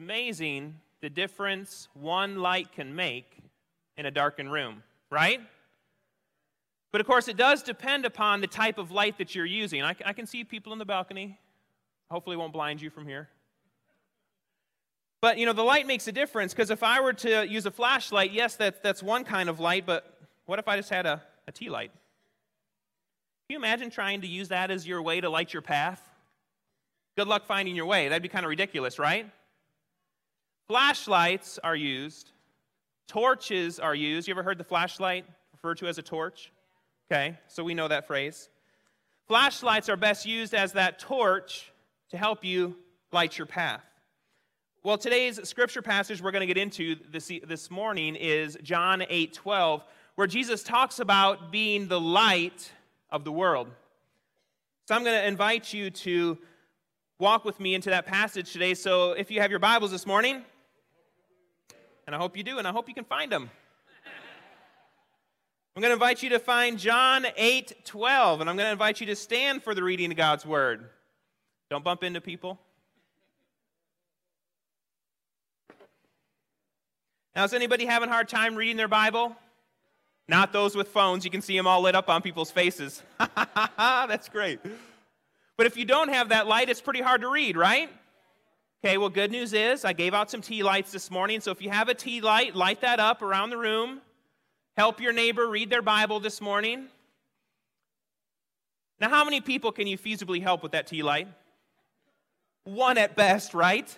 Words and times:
amazing 0.00 0.74
the 1.02 1.10
difference 1.10 1.88
one 1.92 2.38
light 2.38 2.72
can 2.72 2.94
make 2.96 3.36
in 3.98 4.06
a 4.06 4.10
darkened 4.10 4.50
room, 4.50 4.82
right? 5.10 5.40
But 6.90 7.02
of 7.02 7.06
course, 7.06 7.28
it 7.28 7.36
does 7.36 7.62
depend 7.62 8.06
upon 8.06 8.40
the 8.40 8.46
type 8.46 8.78
of 8.78 8.90
light 8.90 9.18
that 9.18 9.34
you're 9.34 9.44
using. 9.44 9.82
I, 9.82 9.94
I 10.04 10.14
can 10.14 10.26
see 10.26 10.42
people 10.42 10.72
in 10.72 10.78
the 10.78 10.86
balcony. 10.86 11.38
Hopefully, 12.10 12.36
won't 12.36 12.54
blind 12.54 12.80
you 12.80 12.88
from 12.88 13.06
here. 13.06 13.28
But 15.20 15.36
you 15.36 15.44
know, 15.44 15.52
the 15.52 15.62
light 15.62 15.86
makes 15.86 16.08
a 16.08 16.12
difference 16.12 16.54
because 16.54 16.70
if 16.70 16.82
I 16.82 17.02
were 17.02 17.12
to 17.12 17.46
use 17.46 17.66
a 17.66 17.70
flashlight, 17.70 18.32
yes, 18.32 18.56
that, 18.56 18.82
that's 18.82 19.02
one 19.02 19.24
kind 19.24 19.50
of 19.50 19.60
light, 19.60 19.84
but 19.84 20.18
what 20.46 20.58
if 20.58 20.66
I 20.66 20.76
just 20.76 20.88
had 20.88 21.04
a, 21.04 21.22
a 21.46 21.52
tea 21.52 21.68
light? 21.68 21.90
Can 21.90 23.54
you 23.54 23.58
imagine 23.58 23.90
trying 23.90 24.22
to 24.22 24.26
use 24.26 24.48
that 24.48 24.70
as 24.70 24.86
your 24.86 25.02
way 25.02 25.20
to 25.20 25.28
light 25.28 25.52
your 25.52 25.62
path? 25.62 26.02
Good 27.18 27.28
luck 27.28 27.44
finding 27.44 27.76
your 27.76 27.86
way. 27.86 28.08
That'd 28.08 28.22
be 28.22 28.30
kind 28.30 28.46
of 28.46 28.48
ridiculous, 28.48 28.98
right? 28.98 29.30
Flashlights 30.70 31.58
are 31.64 31.74
used, 31.74 32.30
torches 33.08 33.80
are 33.80 33.92
used. 33.92 34.28
You 34.28 34.34
ever 34.34 34.44
heard 34.44 34.56
the 34.56 34.62
flashlight 34.62 35.24
referred 35.52 35.78
to 35.78 35.88
as 35.88 35.98
a 35.98 36.02
torch? 36.02 36.52
Okay, 37.10 37.36
so 37.48 37.64
we 37.64 37.74
know 37.74 37.88
that 37.88 38.06
phrase. 38.06 38.48
Flashlights 39.26 39.88
are 39.88 39.96
best 39.96 40.26
used 40.26 40.54
as 40.54 40.74
that 40.74 41.00
torch 41.00 41.72
to 42.10 42.16
help 42.16 42.44
you 42.44 42.76
light 43.10 43.36
your 43.36 43.48
path. 43.48 43.82
Well, 44.84 44.96
today's 44.96 45.40
scripture 45.48 45.82
passage 45.82 46.22
we're 46.22 46.30
going 46.30 46.46
to 46.46 46.54
get 46.54 46.56
into 46.56 46.94
this, 47.10 47.32
this 47.44 47.68
morning 47.68 48.14
is 48.14 48.56
John 48.62 49.02
8 49.08 49.32
12, 49.32 49.82
where 50.14 50.28
Jesus 50.28 50.62
talks 50.62 51.00
about 51.00 51.50
being 51.50 51.88
the 51.88 52.00
light 52.00 52.70
of 53.10 53.24
the 53.24 53.32
world. 53.32 53.66
So 54.86 54.94
I'm 54.94 55.02
going 55.02 55.20
to 55.20 55.26
invite 55.26 55.72
you 55.72 55.90
to 55.90 56.38
walk 57.18 57.44
with 57.44 57.58
me 57.58 57.74
into 57.74 57.90
that 57.90 58.06
passage 58.06 58.52
today. 58.52 58.74
So 58.74 59.12
if 59.12 59.32
you 59.32 59.40
have 59.40 59.50
your 59.50 59.58
Bibles 59.58 59.90
this 59.90 60.06
morning, 60.06 60.44
and 62.10 62.16
I 62.16 62.18
hope 62.18 62.36
you 62.36 62.42
do, 62.42 62.58
and 62.58 62.66
I 62.66 62.72
hope 62.72 62.88
you 62.88 62.94
can 62.94 63.04
find 63.04 63.30
them. 63.30 63.48
I'm 65.76 65.80
going 65.80 65.90
to 65.90 65.92
invite 65.92 66.24
you 66.24 66.30
to 66.30 66.40
find 66.40 66.76
John 66.76 67.24
8 67.36 67.84
12, 67.84 68.40
and 68.40 68.50
I'm 68.50 68.56
going 68.56 68.66
to 68.66 68.72
invite 68.72 69.00
you 69.00 69.06
to 69.06 69.14
stand 69.14 69.62
for 69.62 69.76
the 69.76 69.84
reading 69.84 70.10
of 70.10 70.16
God's 70.16 70.44
Word. 70.44 70.90
Don't 71.70 71.84
bump 71.84 72.02
into 72.02 72.20
people. 72.20 72.58
Now, 77.36 77.44
is 77.44 77.54
anybody 77.54 77.86
having 77.86 78.08
a 78.08 78.12
hard 78.12 78.28
time 78.28 78.56
reading 78.56 78.76
their 78.76 78.88
Bible? 78.88 79.36
Not 80.26 80.52
those 80.52 80.74
with 80.74 80.88
phones. 80.88 81.24
You 81.24 81.30
can 81.30 81.42
see 81.42 81.56
them 81.56 81.68
all 81.68 81.80
lit 81.80 81.94
up 81.94 82.08
on 82.08 82.22
people's 82.22 82.50
faces. 82.50 83.04
That's 83.78 84.28
great. 84.28 84.58
But 85.56 85.66
if 85.66 85.76
you 85.76 85.84
don't 85.84 86.08
have 86.08 86.30
that 86.30 86.48
light, 86.48 86.70
it's 86.70 86.80
pretty 86.80 87.02
hard 87.02 87.20
to 87.20 87.28
read, 87.28 87.56
right? 87.56 87.88
Okay, 88.82 88.96
well, 88.96 89.10
good 89.10 89.30
news 89.30 89.52
is 89.52 89.84
I 89.84 89.92
gave 89.92 90.14
out 90.14 90.30
some 90.30 90.40
tea 90.40 90.62
lights 90.62 90.90
this 90.90 91.10
morning. 91.10 91.40
So 91.40 91.50
if 91.50 91.60
you 91.60 91.68
have 91.68 91.90
a 91.90 91.94
tea 91.94 92.22
light, 92.22 92.56
light 92.56 92.80
that 92.80 92.98
up 92.98 93.20
around 93.20 93.50
the 93.50 93.58
room. 93.58 94.00
Help 94.74 95.00
your 95.02 95.12
neighbor 95.12 95.46
read 95.46 95.68
their 95.68 95.82
Bible 95.82 96.18
this 96.18 96.40
morning. 96.40 96.86
Now, 98.98 99.10
how 99.10 99.22
many 99.22 99.42
people 99.42 99.70
can 99.70 99.86
you 99.86 99.98
feasibly 99.98 100.40
help 100.42 100.62
with 100.62 100.72
that 100.72 100.86
tea 100.86 101.02
light? 101.02 101.28
One 102.64 102.96
at 102.96 103.16
best, 103.16 103.52
right? 103.52 103.94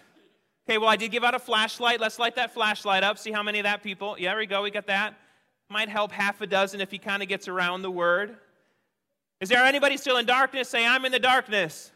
Okay, 0.69 0.79
well, 0.79 0.89
I 0.89 0.97
did 0.97 1.13
give 1.13 1.23
out 1.23 1.37
a 1.37 1.39
flashlight. 1.39 2.01
Let's 2.01 2.19
light 2.19 2.35
that 2.35 2.53
flashlight 2.53 3.05
up. 3.05 3.19
See 3.19 3.31
how 3.31 3.43
many 3.45 3.61
of 3.61 3.65
that 3.65 3.85
people. 3.85 4.17
Yeah, 4.19 4.31
there 4.31 4.39
we 4.39 4.47
go. 4.47 4.63
We 4.63 4.73
got 4.73 4.89
that. 4.89 5.15
Might 5.71 5.89
help 5.91 6.11
half 6.11 6.41
a 6.41 6.47
dozen 6.47 6.81
if 6.81 6.91
he 6.91 6.99
kind 6.99 7.23
of 7.23 7.29
gets 7.29 7.47
around 7.47 7.83
the 7.83 7.91
word. 7.91 8.37
Is 9.41 9.49
there 9.49 9.63
anybody 9.65 9.97
still 9.97 10.17
in 10.17 10.27
darkness? 10.27 10.69
Say, 10.69 10.85
I'm 10.85 11.05
in 11.05 11.13
the 11.13 11.21
darkness. 11.21 11.93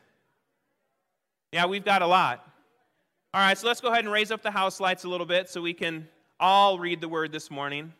Yeah, 1.53 1.67
we've 1.67 1.85
got 1.85 2.03
a 2.03 2.07
lot. 2.07 2.45
All 3.37 3.43
right, 3.43 3.59
so 3.59 3.67
let's 3.67 3.83
go 3.83 3.89
ahead 3.89 4.03
and 4.03 4.11
raise 4.11 4.31
up 4.31 4.41
the 4.41 4.51
house 4.51 4.81
lights 4.81 5.05
a 5.05 5.11
little 5.11 5.27
bit 5.27 5.51
so 5.51 5.61
we 5.61 5.75
can 5.75 6.09
all 6.41 6.79
read 6.79 7.03
the 7.03 7.09
word 7.09 7.33
this 7.33 7.51
morning. 7.51 7.93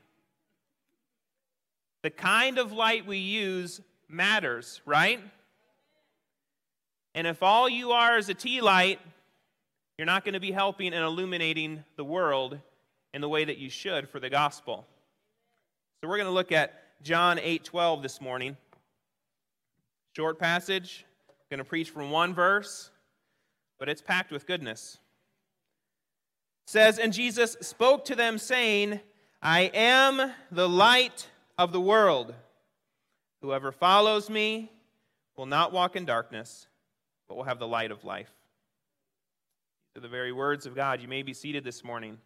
The 2.03 2.09
kind 2.09 2.57
of 2.57 2.73
light 2.73 3.07
we 3.07 3.19
use 3.19 3.83
matters, 4.09 4.81
right? 4.87 5.21
And 7.15 7.27
if 7.27 7.43
all 7.43 7.69
you 7.69 7.91
are 7.91 8.17
is 8.17 8.31
a 8.31 8.35
tea 8.35 8.63
light, 8.63 8.99
you're 9.99 10.07
not 10.07 10.25
going 10.25 10.33
to 10.33 10.41
be 10.41 10.53
helping 10.53 10.95
and 10.95 11.05
illuminating 11.05 11.85
the 11.97 12.05
world 12.05 12.59
in 13.13 13.21
the 13.21 13.29
way 13.29 13.45
that 13.45 13.59
you 13.59 13.69
should 13.69 14.09
for 14.09 14.19
the 14.19 14.31
gospel. 14.31 14.87
So 16.01 16.09
we're 16.09 16.17
going 16.17 16.29
to 16.29 16.33
look 16.33 16.51
at 16.51 17.03
John 17.03 17.37
8:12 17.37 18.01
this 18.01 18.23
morning. 18.23 18.57
Short 20.17 20.39
passage. 20.39 21.05
I'm 21.29 21.59
going 21.59 21.59
to 21.59 21.69
preach 21.69 21.91
from 21.91 22.11
one 22.11 22.33
verse, 22.33 22.91
but 23.79 23.91
it's 23.91 24.01
packed 24.01 24.33
with 24.33 24.47
goodness. 24.47 24.97
Says, 26.67 26.99
And 26.99 27.13
Jesus 27.13 27.57
spoke 27.61 28.05
to 28.07 28.17
them, 28.17 28.39
saying, 28.39 29.01
I 29.41 29.71
am 29.73 30.33
the 30.51 30.69
light 30.69 31.29
of 31.57 31.73
the 31.73 31.81
world. 31.81 32.35
Whoever 33.41 33.71
follows 33.71 34.29
me 34.29 34.73
will 35.37 35.47
not 35.47 35.73
walk 35.73 35.95
in 35.95 36.05
darkness, 36.05 36.67
but 37.29 37.37
will 37.37 37.45
have 37.45 37.61
the 37.61 37.69
light 37.69 37.93
of 37.93 38.05
life 38.05 38.33
to 39.95 40.01
the 40.01 40.09
very 40.09 40.33
words 40.33 40.67
of 40.67 40.75
God. 40.75 41.01
You 41.01 41.09
may 41.09 41.23
be 41.23 41.33
seated 41.33 41.63
this 41.63 41.85
morning. 41.85 42.19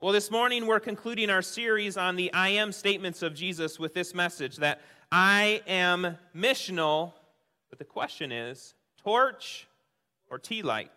Well, 0.00 0.12
this 0.12 0.30
morning 0.30 0.66
we're 0.66 0.78
concluding 0.78 1.30
our 1.30 1.40
series 1.40 1.96
on 1.96 2.16
the 2.16 2.30
I 2.34 2.50
am 2.50 2.70
statements 2.70 3.22
of 3.22 3.34
Jesus 3.34 3.78
with 3.78 3.94
this 3.94 4.14
message 4.14 4.56
that 4.56 4.82
I 5.10 5.62
am 5.66 6.18
missional, 6.36 7.12
but 7.70 7.78
the 7.78 7.84
question 7.84 8.30
is 8.30 8.74
torch 9.02 9.66
or 10.30 10.38
tea 10.38 10.62
light? 10.62 10.90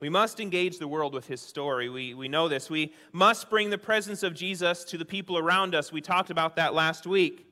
We 0.00 0.08
must 0.08 0.38
engage 0.38 0.78
the 0.78 0.86
world 0.86 1.12
with 1.12 1.26
his 1.26 1.40
story. 1.40 1.88
We, 1.88 2.14
we 2.14 2.28
know 2.28 2.48
this. 2.48 2.70
We 2.70 2.92
must 3.12 3.50
bring 3.50 3.70
the 3.70 3.78
presence 3.78 4.22
of 4.22 4.34
Jesus 4.34 4.84
to 4.84 4.98
the 4.98 5.04
people 5.04 5.36
around 5.36 5.74
us. 5.74 5.90
We 5.90 6.00
talked 6.00 6.30
about 6.30 6.56
that 6.56 6.72
last 6.72 7.06
week. 7.06 7.46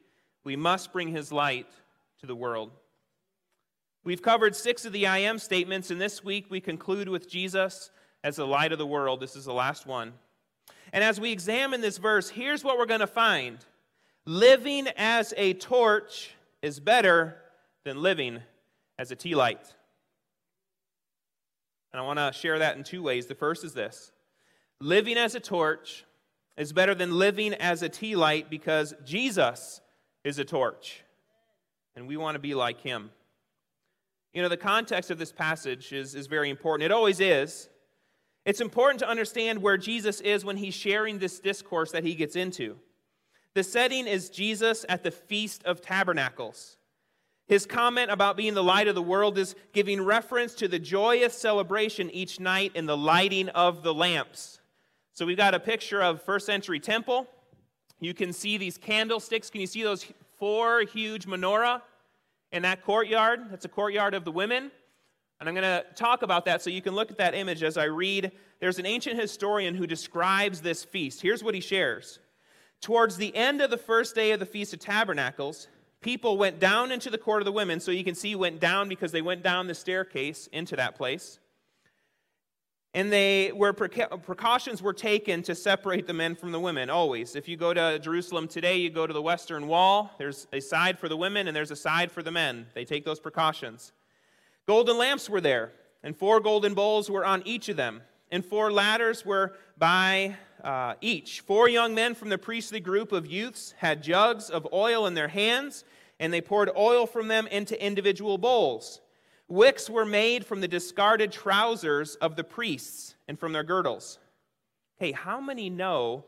We 0.44 0.54
must 0.54 0.92
bring 0.92 1.08
his 1.08 1.32
light 1.32 1.66
to 2.20 2.26
the 2.26 2.36
world. 2.36 2.70
We've 4.04 4.22
covered 4.22 4.54
six 4.54 4.84
of 4.84 4.92
the 4.92 5.08
I 5.08 5.18
am 5.18 5.40
statements, 5.40 5.90
and 5.90 6.00
this 6.00 6.22
week 6.22 6.46
we 6.48 6.60
conclude 6.60 7.08
with 7.08 7.28
Jesus 7.28 7.90
as 8.22 8.36
the 8.36 8.46
light 8.46 8.70
of 8.70 8.78
the 8.78 8.86
world. 8.86 9.18
This 9.18 9.34
is 9.34 9.46
the 9.46 9.52
last 9.52 9.84
one. 9.84 10.12
And 10.92 11.02
as 11.02 11.20
we 11.20 11.32
examine 11.32 11.80
this 11.80 11.98
verse, 11.98 12.28
here's 12.28 12.62
what 12.62 12.78
we're 12.78 12.86
going 12.86 13.00
to 13.00 13.08
find 13.08 13.58
living 14.24 14.86
as 14.96 15.34
a 15.36 15.54
torch 15.54 16.30
is 16.62 16.78
better 16.78 17.36
than 17.84 18.02
living 18.02 18.40
as 18.98 19.10
a 19.10 19.16
tea 19.16 19.34
light. 19.34 19.74
And 21.92 22.00
I 22.00 22.04
want 22.04 22.18
to 22.18 22.32
share 22.32 22.58
that 22.58 22.76
in 22.76 22.84
two 22.84 23.02
ways. 23.02 23.26
The 23.26 23.34
first 23.34 23.64
is 23.64 23.72
this 23.72 24.12
living 24.80 25.16
as 25.16 25.34
a 25.34 25.40
torch 25.40 26.04
is 26.56 26.72
better 26.72 26.94
than 26.94 27.18
living 27.18 27.54
as 27.54 27.82
a 27.82 27.88
tea 27.88 28.16
light 28.16 28.50
because 28.50 28.94
Jesus 29.04 29.80
is 30.24 30.38
a 30.38 30.44
torch 30.44 31.02
and 31.94 32.06
we 32.06 32.16
want 32.16 32.34
to 32.34 32.38
be 32.38 32.54
like 32.54 32.80
him. 32.80 33.10
You 34.32 34.42
know, 34.42 34.48
the 34.48 34.56
context 34.56 35.10
of 35.10 35.18
this 35.18 35.32
passage 35.32 35.92
is, 35.92 36.14
is 36.14 36.26
very 36.26 36.50
important. 36.50 36.84
It 36.84 36.92
always 36.92 37.20
is. 37.20 37.70
It's 38.44 38.60
important 38.60 39.00
to 39.00 39.08
understand 39.08 39.62
where 39.62 39.78
Jesus 39.78 40.20
is 40.20 40.44
when 40.44 40.58
he's 40.58 40.74
sharing 40.74 41.18
this 41.18 41.40
discourse 41.40 41.92
that 41.92 42.04
he 42.04 42.14
gets 42.14 42.36
into. 42.36 42.76
The 43.54 43.64
setting 43.64 44.06
is 44.06 44.28
Jesus 44.28 44.84
at 44.88 45.02
the 45.02 45.10
Feast 45.10 45.64
of 45.64 45.80
Tabernacles. 45.80 46.76
His 47.46 47.64
comment 47.64 48.10
about 48.10 48.36
being 48.36 48.54
the 48.54 48.64
light 48.64 48.88
of 48.88 48.94
the 48.94 49.02
world 49.02 49.38
is 49.38 49.54
giving 49.72 50.02
reference 50.02 50.54
to 50.56 50.68
the 50.68 50.78
joyous 50.78 51.34
celebration 51.34 52.10
each 52.10 52.40
night 52.40 52.72
in 52.74 52.86
the 52.86 52.96
lighting 52.96 53.48
of 53.50 53.82
the 53.82 53.94
lamps. 53.94 54.60
So 55.12 55.24
we've 55.24 55.36
got 55.36 55.54
a 55.54 55.60
picture 55.60 56.02
of 56.02 56.22
first 56.22 56.44
century 56.44 56.80
temple. 56.80 57.28
You 58.00 58.14
can 58.14 58.32
see 58.32 58.56
these 58.56 58.76
candlesticks. 58.76 59.48
Can 59.48 59.60
you 59.60 59.66
see 59.66 59.82
those 59.82 60.06
four 60.38 60.82
huge 60.82 61.26
menorah 61.26 61.82
in 62.52 62.62
that 62.62 62.84
courtyard. 62.84 63.50
That's 63.50 63.64
a 63.64 63.68
courtyard 63.68 64.14
of 64.14 64.24
the 64.24 64.32
women. 64.32 64.70
And 65.40 65.48
I'm 65.48 65.54
going 65.54 65.64
to 65.64 65.84
talk 65.94 66.22
about 66.22 66.44
that 66.46 66.62
so 66.62 66.70
you 66.70 66.82
can 66.82 66.94
look 66.94 67.10
at 67.10 67.18
that 67.18 67.34
image 67.34 67.62
as 67.62 67.76
I 67.76 67.84
read. 67.84 68.32
There's 68.60 68.78
an 68.78 68.86
ancient 68.86 69.20
historian 69.20 69.74
who 69.74 69.86
describes 69.86 70.60
this 70.60 70.84
feast. 70.84 71.20
Here's 71.20 71.44
what 71.44 71.54
he 71.54 71.60
shares 71.60 72.18
Towards 72.80 73.16
the 73.16 73.34
end 73.34 73.60
of 73.60 73.70
the 73.70 73.78
first 73.78 74.14
day 74.14 74.32
of 74.32 74.40
the 74.40 74.46
Feast 74.46 74.74
of 74.74 74.80
Tabernacles, 74.80 75.68
people 76.00 76.38
went 76.38 76.60
down 76.60 76.92
into 76.92 77.10
the 77.10 77.18
court 77.18 77.42
of 77.42 77.46
the 77.46 77.52
women. 77.52 77.80
So 77.80 77.90
you 77.90 78.04
can 78.04 78.14
see 78.14 78.34
went 78.34 78.60
down 78.60 78.88
because 78.88 79.12
they 79.12 79.22
went 79.22 79.42
down 79.42 79.66
the 79.66 79.74
staircase 79.74 80.48
into 80.52 80.76
that 80.76 80.96
place. 80.96 81.38
And 82.94 83.12
they 83.12 83.52
were 83.52 83.74
precautions 83.74 84.80
were 84.80 84.94
taken 84.94 85.42
to 85.42 85.54
separate 85.54 86.06
the 86.06 86.14
men 86.14 86.34
from 86.34 86.52
the 86.52 86.60
women 86.60 86.88
always. 86.88 87.36
If 87.36 87.46
you 87.46 87.58
go 87.58 87.74
to 87.74 87.98
jerusalem 87.98 88.48
today 88.48 88.78
you 88.78 88.88
go 88.88 89.06
to 89.06 89.12
the 89.12 89.20
western 89.20 89.66
wall 89.66 90.12
there's 90.16 90.46
a 90.50 90.60
side 90.60 90.98
for 90.98 91.06
the 91.06 91.16
women 91.16 91.46
and 91.46 91.54
there's 91.54 91.70
a 91.70 91.76
side 91.76 92.10
for 92.10 92.22
the 92.22 92.30
men. 92.30 92.68
They 92.74 92.86
take 92.86 93.04
those 93.04 93.20
precautions. 93.20 93.92
Golden 94.66 94.96
lamps 94.96 95.28
were 95.28 95.42
there 95.42 95.72
and 96.02 96.16
four 96.16 96.40
golden 96.40 96.72
bowls 96.72 97.10
were 97.10 97.26
on 97.26 97.42
each 97.44 97.68
of 97.68 97.76
them 97.76 98.00
and 98.30 98.44
four 98.44 98.72
ladders 98.72 99.24
were 99.24 99.54
by 99.78 100.36
uh, 100.62 100.94
each 101.00 101.40
four 101.40 101.68
young 101.68 101.94
men 101.94 102.14
from 102.14 102.28
the 102.28 102.38
priestly 102.38 102.80
group 102.80 103.12
of 103.12 103.26
youths 103.26 103.74
had 103.78 104.02
jugs 104.02 104.50
of 104.50 104.66
oil 104.72 105.06
in 105.06 105.14
their 105.14 105.28
hands 105.28 105.84
and 106.18 106.32
they 106.32 106.40
poured 106.40 106.70
oil 106.76 107.06
from 107.06 107.28
them 107.28 107.46
into 107.46 107.84
individual 107.84 108.38
bowls. 108.38 109.00
Wicks 109.48 109.88
were 109.88 110.04
made 110.04 110.44
from 110.44 110.60
the 110.60 110.68
discarded 110.68 111.30
trousers 111.30 112.16
of 112.16 112.36
the 112.36 112.44
priests 112.44 113.14
and 113.28 113.38
from 113.38 113.52
their 113.52 113.62
girdles. 113.62 114.18
Hey, 114.96 115.12
how 115.12 115.40
many 115.40 115.70
know 115.70 116.24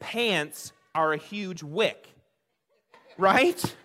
pants 0.00 0.72
are 0.94 1.12
a 1.12 1.18
huge 1.18 1.62
wick? 1.62 2.08
Right? 3.18 3.76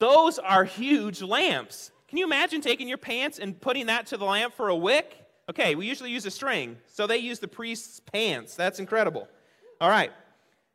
Those 0.00 0.38
are 0.38 0.64
huge 0.64 1.22
lamps. 1.22 1.92
Can 2.08 2.18
you 2.18 2.24
imagine 2.24 2.60
taking 2.60 2.88
your 2.88 2.98
pants 2.98 3.38
and 3.38 3.58
putting 3.58 3.86
that 3.86 4.06
to 4.08 4.16
the 4.16 4.24
lamp 4.24 4.52
for 4.52 4.68
a 4.68 4.76
wick? 4.76 5.16
Okay, 5.50 5.74
we 5.74 5.86
usually 5.86 6.10
use 6.10 6.24
a 6.24 6.30
string, 6.30 6.76
so 6.86 7.06
they 7.06 7.18
use 7.18 7.40
the 7.40 7.48
priest's 7.48 8.00
pants. 8.00 8.54
That's 8.54 8.78
incredible. 8.78 9.28
All 9.80 9.90
right. 9.90 10.12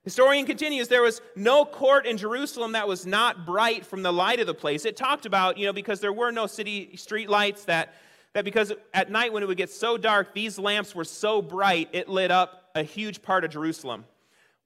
Historian 0.04 0.46
continues, 0.46 0.88
there 0.88 1.02
was 1.02 1.22
no 1.36 1.66
court 1.66 2.06
in 2.06 2.18
Jerusalem 2.18 2.74
that 2.74 2.88
was 2.88 3.06
not 3.06 3.46
bright 3.46 3.86
from 3.86 4.04
the 4.04 4.12
light 4.12 4.40
of 4.40 4.48
the 4.48 4.54
place. 4.54 4.86
It 4.86 4.96
talked 4.96 5.25
about, 5.25 5.58
you 5.58 5.66
know, 5.66 5.74
because 5.74 6.00
there 6.00 6.14
were 6.14 6.31
no 6.31 6.48
city 6.48 6.96
street 6.96 7.30
lights, 7.30 7.66
that, 7.66 7.94
that 8.34 8.46
because 8.46 8.72
at 8.94 9.12
night 9.12 9.34
when 9.34 9.44
it 9.44 9.48
would 9.48 9.58
get 9.58 9.69
so 9.69 9.98
dark, 9.98 10.34
these 10.34 10.58
lamps 10.58 10.96
were 10.96 11.04
so 11.04 11.42
bright, 11.42 11.90
it 11.92 12.08
lit 12.08 12.31
up 12.31 12.69
a 12.75 12.84
huge 12.84 13.22
part 13.22 13.44
of 13.44 13.52
Jerusalem. 13.52 14.06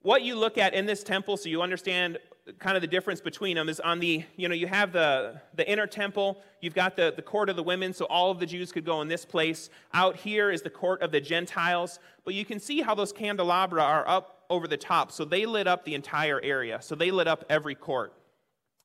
What 0.02 0.22
you 0.22 0.36
look 0.36 0.58
at 0.58 0.74
in 0.74 0.86
this 0.86 1.02
temple, 1.02 1.36
so 1.36 1.48
you 1.48 1.62
understand 1.62 2.18
kind 2.58 2.76
of 2.76 2.80
the 2.80 2.88
difference 2.88 3.20
between 3.20 3.56
them 3.56 3.68
is 3.68 3.78
on 3.80 4.00
the 4.00 4.24
you 4.36 4.48
know 4.48 4.54
you 4.54 4.66
have 4.66 4.92
the 4.92 5.40
the 5.54 5.70
inner 5.70 5.86
temple 5.86 6.42
you've 6.60 6.74
got 6.74 6.96
the, 6.96 7.12
the 7.14 7.22
court 7.22 7.48
of 7.48 7.54
the 7.54 7.62
women 7.62 7.92
so 7.92 8.04
all 8.06 8.32
of 8.32 8.40
the 8.40 8.46
jews 8.46 8.72
could 8.72 8.84
go 8.84 9.00
in 9.00 9.06
this 9.06 9.24
place 9.24 9.70
out 9.94 10.16
here 10.16 10.50
is 10.50 10.60
the 10.60 10.70
court 10.70 11.00
of 11.02 11.12
the 11.12 11.20
gentiles 11.20 12.00
but 12.24 12.34
you 12.34 12.44
can 12.44 12.58
see 12.58 12.80
how 12.80 12.96
those 12.96 13.12
candelabra 13.12 13.80
are 13.80 14.08
up 14.08 14.42
over 14.52 14.68
the 14.68 14.76
top. 14.76 15.10
So 15.10 15.24
they 15.24 15.46
lit 15.46 15.66
up 15.66 15.84
the 15.84 15.94
entire 15.94 16.40
area. 16.42 16.80
So 16.82 16.94
they 16.94 17.10
lit 17.10 17.26
up 17.26 17.44
every 17.48 17.74
court. 17.74 18.12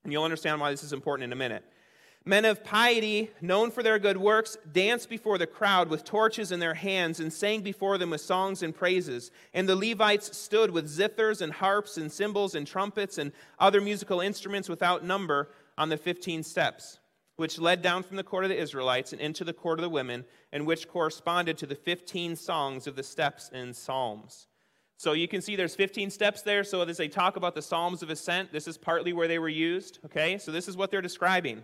And 0.04 0.14
you'll 0.14 0.24
understand 0.24 0.62
why 0.62 0.72
this 0.72 0.84
is 0.84 0.94
important 0.94 1.26
in 1.26 1.34
a 1.34 1.36
minute. 1.36 1.64
Men 2.28 2.44
of 2.44 2.62
piety, 2.62 3.32
known 3.40 3.72
for 3.72 3.82
their 3.82 3.98
good 3.98 4.18
works, 4.18 4.58
danced 4.70 5.10
before 5.10 5.38
the 5.38 5.48
crowd 5.48 5.88
with 5.88 6.04
torches 6.04 6.52
in 6.52 6.60
their 6.60 6.74
hands 6.74 7.22
and 7.22 7.32
sang 7.32 7.62
before 7.62 7.98
them 7.98 8.10
with 8.10 8.20
songs 8.20 8.62
and 8.62 8.76
praises. 8.76 9.32
And 9.54 9.68
the 9.68 9.78
Levites 9.78 10.38
stood 10.38 10.72
with 10.72 10.90
zithers 10.90 11.42
and 11.42 11.54
harps 11.54 11.96
and 11.96 12.12
cymbals 12.12 12.54
and 12.54 12.68
trumpets 12.68 13.18
and 13.18 13.32
other 13.60 13.80
musical 13.80 14.20
instruments 14.20 14.68
without 14.68 15.06
number 15.06 15.52
on 15.78 15.88
the 15.88 15.96
15 15.96 16.44
steps, 16.44 17.00
which 17.38 17.60
led 17.60 17.82
down 17.82 18.04
from 18.04 18.18
the 18.18 18.26
court 18.26 18.44
of 18.44 18.50
the 18.50 18.60
Israelites 18.60 19.14
and 19.14 19.22
into 19.22 19.46
the 19.46 19.54
court 19.54 19.80
of 19.80 19.84
the 19.84 19.90
women, 19.90 20.26
and 20.52 20.68
which 20.68 20.90
corresponded 20.90 21.58
to 21.60 21.66
the 21.66 21.76
15 21.76 22.36
songs 22.36 22.88
of 22.88 22.98
the 22.98 23.04
steps 23.04 23.50
in 23.54 23.74
psalms. 23.74 24.48
So 24.98 25.14
you 25.14 25.30
can 25.30 25.42
see 25.42 25.56
there's 25.56 25.76
15 25.76 26.10
steps 26.10 26.42
there. 26.42 26.66
So 26.66 26.82
as 26.82 26.98
they 26.98 27.08
talk 27.08 27.38
about 27.38 27.56
the 27.56 27.62
Psalms 27.62 28.04
of 28.04 28.10
Ascent, 28.10 28.52
this 28.52 28.68
is 28.68 28.78
partly 28.78 29.14
where 29.14 29.30
they 29.30 29.40
were 29.40 29.48
used. 29.48 30.00
Okay, 30.04 30.38
so 30.38 30.52
this 30.52 30.68
is 30.68 30.76
what 30.76 30.92
they're 30.92 31.02
describing. 31.02 31.64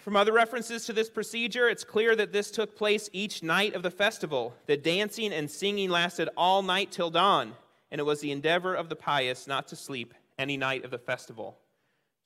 From 0.00 0.16
other 0.16 0.32
references 0.32 0.86
to 0.86 0.94
this 0.94 1.10
procedure, 1.10 1.68
it's 1.68 1.84
clear 1.84 2.16
that 2.16 2.32
this 2.32 2.50
took 2.50 2.74
place 2.74 3.10
each 3.12 3.42
night 3.42 3.74
of 3.74 3.82
the 3.82 3.90
festival. 3.90 4.54
The 4.66 4.78
dancing 4.78 5.30
and 5.30 5.50
singing 5.50 5.90
lasted 5.90 6.30
all 6.38 6.62
night 6.62 6.90
till 6.90 7.10
dawn, 7.10 7.52
and 7.90 7.98
it 7.98 8.04
was 8.04 8.20
the 8.20 8.32
endeavor 8.32 8.74
of 8.74 8.88
the 8.88 8.96
pious 8.96 9.46
not 9.46 9.68
to 9.68 9.76
sleep 9.76 10.14
any 10.38 10.56
night 10.56 10.86
of 10.86 10.90
the 10.90 10.98
festival. 10.98 11.58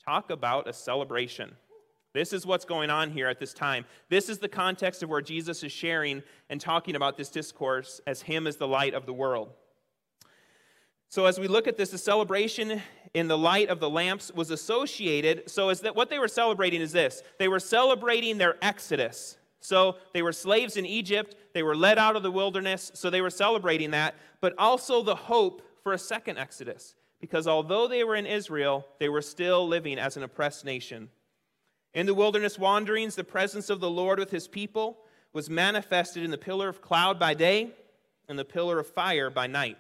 Talk 0.04 0.30
about 0.30 0.68
a 0.68 0.72
celebration. 0.72 1.56
This 2.12 2.32
is 2.32 2.46
what's 2.46 2.64
going 2.64 2.90
on 2.90 3.10
here 3.10 3.26
at 3.26 3.40
this 3.40 3.52
time. 3.52 3.86
This 4.08 4.28
is 4.28 4.38
the 4.38 4.48
context 4.48 5.02
of 5.02 5.08
where 5.08 5.20
Jesus 5.20 5.64
is 5.64 5.72
sharing 5.72 6.22
and 6.48 6.60
talking 6.60 6.94
about 6.94 7.16
this 7.16 7.28
discourse 7.28 8.00
as 8.06 8.22
Him 8.22 8.46
as 8.46 8.56
the 8.56 8.68
light 8.68 8.94
of 8.94 9.04
the 9.04 9.12
world. 9.12 9.50
So 11.14 11.26
as 11.26 11.38
we 11.38 11.46
look 11.46 11.68
at 11.68 11.76
this, 11.76 11.90
the 11.90 11.98
celebration 11.98 12.82
in 13.14 13.28
the 13.28 13.38
light 13.38 13.68
of 13.68 13.78
the 13.78 13.88
lamps 13.88 14.32
was 14.34 14.50
associated. 14.50 15.48
So 15.48 15.68
as 15.68 15.82
that 15.82 15.94
what 15.94 16.10
they 16.10 16.18
were 16.18 16.26
celebrating 16.26 16.80
is 16.80 16.90
this: 16.90 17.22
they 17.38 17.46
were 17.46 17.60
celebrating 17.60 18.36
their 18.36 18.56
exodus. 18.60 19.36
So 19.60 19.98
they 20.12 20.22
were 20.22 20.32
slaves 20.32 20.76
in 20.76 20.84
Egypt, 20.84 21.36
they 21.52 21.62
were 21.62 21.76
led 21.76 21.98
out 22.00 22.16
of 22.16 22.24
the 22.24 22.32
wilderness, 22.32 22.90
so 22.94 23.10
they 23.10 23.20
were 23.20 23.30
celebrating 23.30 23.92
that, 23.92 24.16
but 24.40 24.54
also 24.58 25.04
the 25.04 25.14
hope 25.14 25.62
for 25.84 25.92
a 25.92 25.98
second 25.98 26.36
exodus. 26.36 26.96
Because 27.20 27.46
although 27.46 27.86
they 27.86 28.02
were 28.02 28.16
in 28.16 28.26
Israel, 28.26 28.84
they 28.98 29.08
were 29.08 29.22
still 29.22 29.68
living 29.68 30.00
as 30.00 30.16
an 30.16 30.24
oppressed 30.24 30.64
nation. 30.64 31.10
In 31.94 32.06
the 32.06 32.14
wilderness 32.14 32.58
wanderings, 32.58 33.14
the 33.14 33.22
presence 33.22 33.70
of 33.70 33.78
the 33.78 33.88
Lord 33.88 34.18
with 34.18 34.32
his 34.32 34.48
people 34.48 34.98
was 35.32 35.48
manifested 35.48 36.24
in 36.24 36.32
the 36.32 36.38
pillar 36.38 36.68
of 36.68 36.82
cloud 36.82 37.20
by 37.20 37.34
day 37.34 37.70
and 38.28 38.36
the 38.36 38.44
pillar 38.44 38.80
of 38.80 38.88
fire 38.88 39.30
by 39.30 39.46
night 39.46 39.78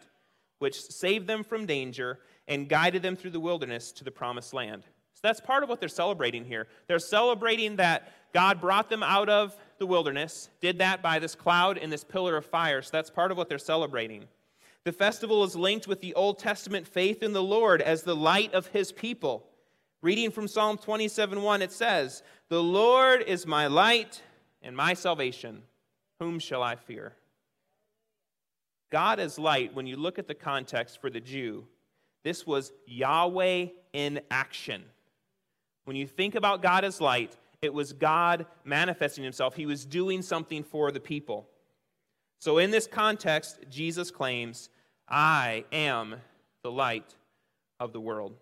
which 0.64 0.80
saved 0.80 1.26
them 1.26 1.44
from 1.44 1.66
danger 1.66 2.18
and 2.48 2.70
guided 2.70 3.02
them 3.02 3.16
through 3.16 3.32
the 3.32 3.38
wilderness 3.38 3.92
to 3.92 4.02
the 4.02 4.10
promised 4.10 4.54
land. 4.54 4.82
So 5.12 5.20
that's 5.22 5.38
part 5.38 5.62
of 5.62 5.68
what 5.68 5.78
they're 5.78 5.90
celebrating 5.90 6.42
here. 6.42 6.68
They're 6.86 6.98
celebrating 6.98 7.76
that 7.76 8.10
God 8.32 8.62
brought 8.62 8.88
them 8.88 9.02
out 9.02 9.28
of 9.28 9.54
the 9.76 9.84
wilderness, 9.84 10.48
did 10.62 10.78
that 10.78 11.02
by 11.02 11.18
this 11.18 11.34
cloud 11.34 11.76
and 11.76 11.92
this 11.92 12.02
pillar 12.02 12.38
of 12.38 12.46
fire. 12.46 12.80
So 12.80 12.88
that's 12.92 13.10
part 13.10 13.30
of 13.30 13.36
what 13.36 13.50
they're 13.50 13.58
celebrating. 13.58 14.24
The 14.84 14.92
festival 14.92 15.44
is 15.44 15.54
linked 15.54 15.86
with 15.86 16.00
the 16.00 16.14
Old 16.14 16.38
Testament 16.38 16.88
faith 16.88 17.22
in 17.22 17.34
the 17.34 17.42
Lord 17.42 17.82
as 17.82 18.00
the 18.00 18.16
light 18.16 18.54
of 18.54 18.68
his 18.68 18.90
people. 18.90 19.46
Reading 20.00 20.30
from 20.30 20.48
Psalm 20.48 20.78
27:1, 20.78 21.60
it 21.60 21.72
says, 21.72 22.22
The 22.48 22.62
Lord 22.62 23.20
is 23.20 23.46
my 23.46 23.66
light 23.66 24.22
and 24.62 24.74
my 24.74 24.94
salvation. 24.94 25.64
Whom 26.20 26.38
shall 26.38 26.62
I 26.62 26.76
fear? 26.76 27.16
God 28.94 29.18
as 29.18 29.40
light, 29.40 29.74
when 29.74 29.88
you 29.88 29.96
look 29.96 30.20
at 30.20 30.28
the 30.28 30.36
context 30.36 31.00
for 31.00 31.10
the 31.10 31.18
Jew, 31.18 31.66
this 32.22 32.46
was 32.46 32.72
Yahweh 32.86 33.66
in 33.92 34.20
action. 34.30 34.84
When 35.84 35.96
you 35.96 36.06
think 36.06 36.36
about 36.36 36.62
God 36.62 36.84
as 36.84 37.00
light, 37.00 37.36
it 37.60 37.74
was 37.74 37.92
God 37.92 38.46
manifesting 38.62 39.24
himself. 39.24 39.56
He 39.56 39.66
was 39.66 39.84
doing 39.84 40.22
something 40.22 40.62
for 40.62 40.92
the 40.92 41.00
people. 41.00 41.48
So, 42.38 42.58
in 42.58 42.70
this 42.70 42.86
context, 42.86 43.58
Jesus 43.68 44.12
claims, 44.12 44.68
I 45.08 45.64
am 45.72 46.14
the 46.62 46.70
light 46.70 47.16
of 47.80 47.92
the 47.92 48.00
world. 48.00 48.36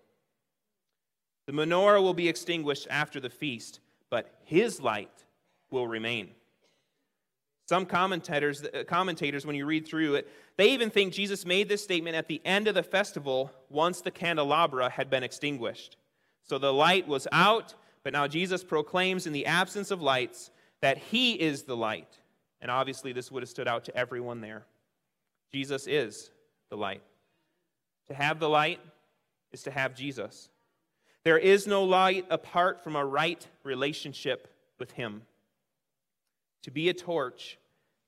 The 1.46 1.55
menorah 1.55 2.02
will 2.02 2.12
be 2.12 2.28
extinguished 2.28 2.87
after 2.90 3.20
the 3.20 3.31
feast, 3.31 3.81
but 4.10 4.34
his 4.44 4.82
light 4.82 5.25
will 5.70 5.88
remain. 5.88 6.32
Some 7.67 7.87
commentators, 7.87 8.64
uh, 8.64 8.85
commentators, 8.87 9.47
when 9.47 9.56
you 9.56 9.67
read 9.67 9.87
through 9.87 10.17
it, 10.17 10.29
they 10.56 10.73
even 10.73 10.91
think 10.91 11.12
Jesus 11.12 11.47
made 11.47 11.69
this 11.69 11.82
statement 11.82 12.17
at 12.17 12.29
the 12.29 12.41
end 12.44 12.69
of 12.69 12.75
the 12.75 12.82
festival 12.82 13.50
once 13.70 14.00
the 14.00 14.11
candelabra 14.11 14.91
had 14.91 15.09
been 15.09 15.23
extinguished. 15.23 15.97
So 16.43 16.59
the 16.59 16.73
light 16.73 17.06
was 17.06 17.29
out, 17.32 17.75
but 18.03 18.12
now 18.12 18.26
Jesus 18.26 18.64
proclaims 18.64 19.26
in 19.26 19.32
the 19.32 19.47
absence 19.47 19.91
of 19.91 20.03
lights 20.03 20.50
that 20.81 20.99
he 20.99 21.34
is 21.34 21.63
the 21.63 21.77
light. 21.77 22.19
And 22.60 22.70
obviously, 22.70 23.13
this 23.13 23.31
would 23.31 23.43
have 23.43 23.51
stood 23.51 23.69
out 23.69 23.84
to 23.84 23.96
everyone 23.96 24.41
there. 24.41 24.65
Jesus 25.53 25.86
is 25.86 26.31
the 26.70 26.77
light. 26.77 27.03
To 28.08 28.15
have 28.15 28.41
the 28.41 28.48
light 28.48 28.81
is 29.53 29.63
to 29.65 29.70
have 29.70 29.94
Jesus. 29.94 30.48
There 31.25 31.39
is 31.39 31.67
no 31.67 31.84
light 31.84 32.27
apart 32.31 32.82
from 32.82 32.96
a 32.96 33.05
right 33.05 33.46
relationship 33.63 34.53
with 34.79 34.93
him. 34.93 35.22
To 36.63 36.70
be 36.70 36.89
a 36.89 36.94
torch, 36.94 37.58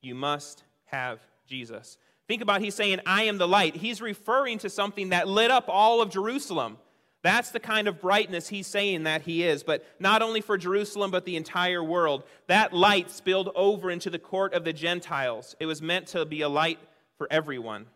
you 0.04 0.14
must 0.14 0.64
have 0.86 1.20
Jesus. 1.46 1.98
Think 2.28 2.42
about 2.42 2.60
he's 2.60 2.74
saying, 2.74 3.00
I 3.06 3.24
am 3.24 3.38
the 3.38 3.48
light. 3.48 3.76
He's 3.76 4.00
referring 4.00 4.58
to 4.58 4.70
something 4.70 5.10
that 5.10 5.28
lit 5.28 5.50
up 5.50 5.64
all 5.68 6.00
of 6.00 6.10
Jerusalem. 6.10 6.78
That's 7.22 7.50
the 7.50 7.60
kind 7.60 7.88
of 7.88 8.00
brightness 8.00 8.48
he's 8.48 8.66
saying 8.66 9.04
that 9.04 9.22
he 9.22 9.44
is, 9.44 9.62
but 9.62 9.84
not 9.98 10.20
only 10.20 10.40
for 10.42 10.58
Jerusalem, 10.58 11.10
but 11.10 11.24
the 11.24 11.36
entire 11.36 11.82
world. 11.82 12.22
That 12.48 12.74
light 12.74 13.10
spilled 13.10 13.50
over 13.54 13.90
into 13.90 14.10
the 14.10 14.18
court 14.18 14.52
of 14.52 14.64
the 14.64 14.74
Gentiles. 14.74 15.56
It 15.58 15.66
was 15.66 15.80
meant 15.80 16.08
to 16.08 16.26
be 16.26 16.42
a 16.42 16.48
light 16.48 16.78
for 17.16 17.26
everyone. 17.30 17.86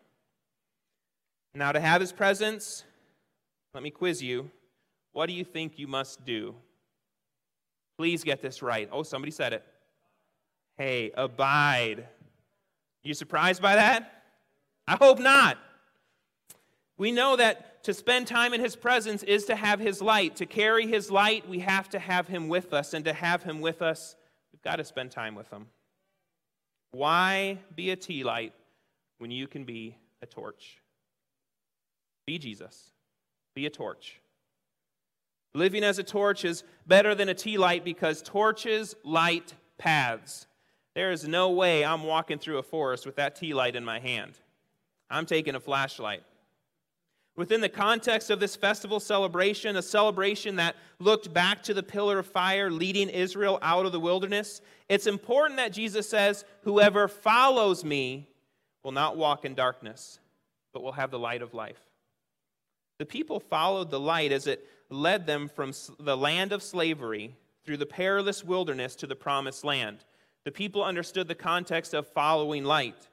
Now, 1.54 1.72
to 1.72 1.80
have 1.80 2.00
his 2.00 2.12
presence, 2.12 2.84
let 3.74 3.82
me 3.82 3.90
quiz 3.90 4.22
you. 4.22 4.50
What 5.12 5.26
do 5.26 5.32
you 5.32 5.44
think 5.44 5.78
you 5.78 5.88
must 5.88 6.24
do? 6.24 6.54
Please 7.98 8.24
get 8.24 8.40
this 8.40 8.62
right. 8.62 8.88
Oh, 8.92 9.02
somebody 9.02 9.32
said 9.32 9.52
it. 9.52 9.64
Hey, 10.78 11.10
abide. 11.16 12.06
You 13.02 13.12
surprised 13.12 13.60
by 13.60 13.74
that? 13.74 14.22
I 14.86 14.96
hope 14.96 15.18
not. 15.18 15.58
We 16.96 17.10
know 17.10 17.34
that 17.34 17.82
to 17.84 17.92
spend 17.92 18.28
time 18.28 18.54
in 18.54 18.60
his 18.60 18.76
presence 18.76 19.24
is 19.24 19.44
to 19.46 19.56
have 19.56 19.80
his 19.80 20.00
light. 20.00 20.36
To 20.36 20.46
carry 20.46 20.86
his 20.86 21.10
light, 21.10 21.48
we 21.48 21.58
have 21.58 21.88
to 21.90 21.98
have 21.98 22.28
him 22.28 22.46
with 22.48 22.72
us. 22.72 22.94
And 22.94 23.04
to 23.06 23.12
have 23.12 23.42
him 23.42 23.60
with 23.60 23.82
us, 23.82 24.14
we've 24.52 24.62
got 24.62 24.76
to 24.76 24.84
spend 24.84 25.10
time 25.10 25.34
with 25.34 25.50
him. 25.50 25.66
Why 26.92 27.58
be 27.74 27.90
a 27.90 27.96
tea 27.96 28.22
light 28.22 28.54
when 29.18 29.32
you 29.32 29.48
can 29.48 29.64
be 29.64 29.96
a 30.22 30.26
torch? 30.26 30.78
Be 32.24 32.38
Jesus. 32.38 32.92
Be 33.54 33.66
a 33.66 33.70
torch. 33.70 34.20
Living 35.54 35.82
as 35.82 35.98
a 35.98 36.04
torch 36.04 36.44
is 36.44 36.62
better 36.86 37.16
than 37.16 37.28
a 37.28 37.34
tea 37.34 37.58
light 37.58 37.84
because 37.84 38.22
torches 38.22 38.94
light 39.02 39.54
paths. 39.76 40.46
There 40.94 41.12
is 41.12 41.28
no 41.28 41.50
way 41.50 41.84
I'm 41.84 42.04
walking 42.04 42.38
through 42.38 42.58
a 42.58 42.62
forest 42.62 43.06
with 43.06 43.16
that 43.16 43.36
tea 43.36 43.54
light 43.54 43.76
in 43.76 43.84
my 43.84 44.00
hand. 44.00 44.38
I'm 45.10 45.26
taking 45.26 45.54
a 45.54 45.60
flashlight. 45.60 46.22
Within 47.36 47.60
the 47.60 47.68
context 47.68 48.30
of 48.30 48.40
this 48.40 48.56
festival 48.56 48.98
celebration, 48.98 49.76
a 49.76 49.82
celebration 49.82 50.56
that 50.56 50.74
looked 50.98 51.32
back 51.32 51.62
to 51.62 51.72
the 51.72 51.84
pillar 51.84 52.18
of 52.18 52.26
fire 52.26 52.68
leading 52.68 53.08
Israel 53.08 53.60
out 53.62 53.86
of 53.86 53.92
the 53.92 54.00
wilderness, 54.00 54.60
it's 54.88 55.06
important 55.06 55.56
that 55.58 55.72
Jesus 55.72 56.08
says, 56.08 56.44
Whoever 56.62 57.06
follows 57.06 57.84
me 57.84 58.28
will 58.82 58.90
not 58.90 59.16
walk 59.16 59.44
in 59.44 59.54
darkness, 59.54 60.18
but 60.72 60.82
will 60.82 60.92
have 60.92 61.12
the 61.12 61.18
light 61.18 61.42
of 61.42 61.54
life. 61.54 61.80
The 62.98 63.06
people 63.06 63.38
followed 63.38 63.90
the 63.90 64.00
light 64.00 64.32
as 64.32 64.48
it 64.48 64.66
led 64.90 65.24
them 65.26 65.48
from 65.48 65.72
the 66.00 66.16
land 66.16 66.52
of 66.52 66.62
slavery 66.62 67.36
through 67.64 67.76
the 67.76 67.86
perilous 67.86 68.42
wilderness 68.42 68.96
to 68.96 69.06
the 69.06 69.14
promised 69.14 69.62
land. 69.62 70.04
The 70.48 70.52
people 70.52 70.82
understood 70.82 71.28
the 71.28 71.34
context 71.34 71.92
of 71.92 72.06
following 72.06 72.64
light. 72.64 73.10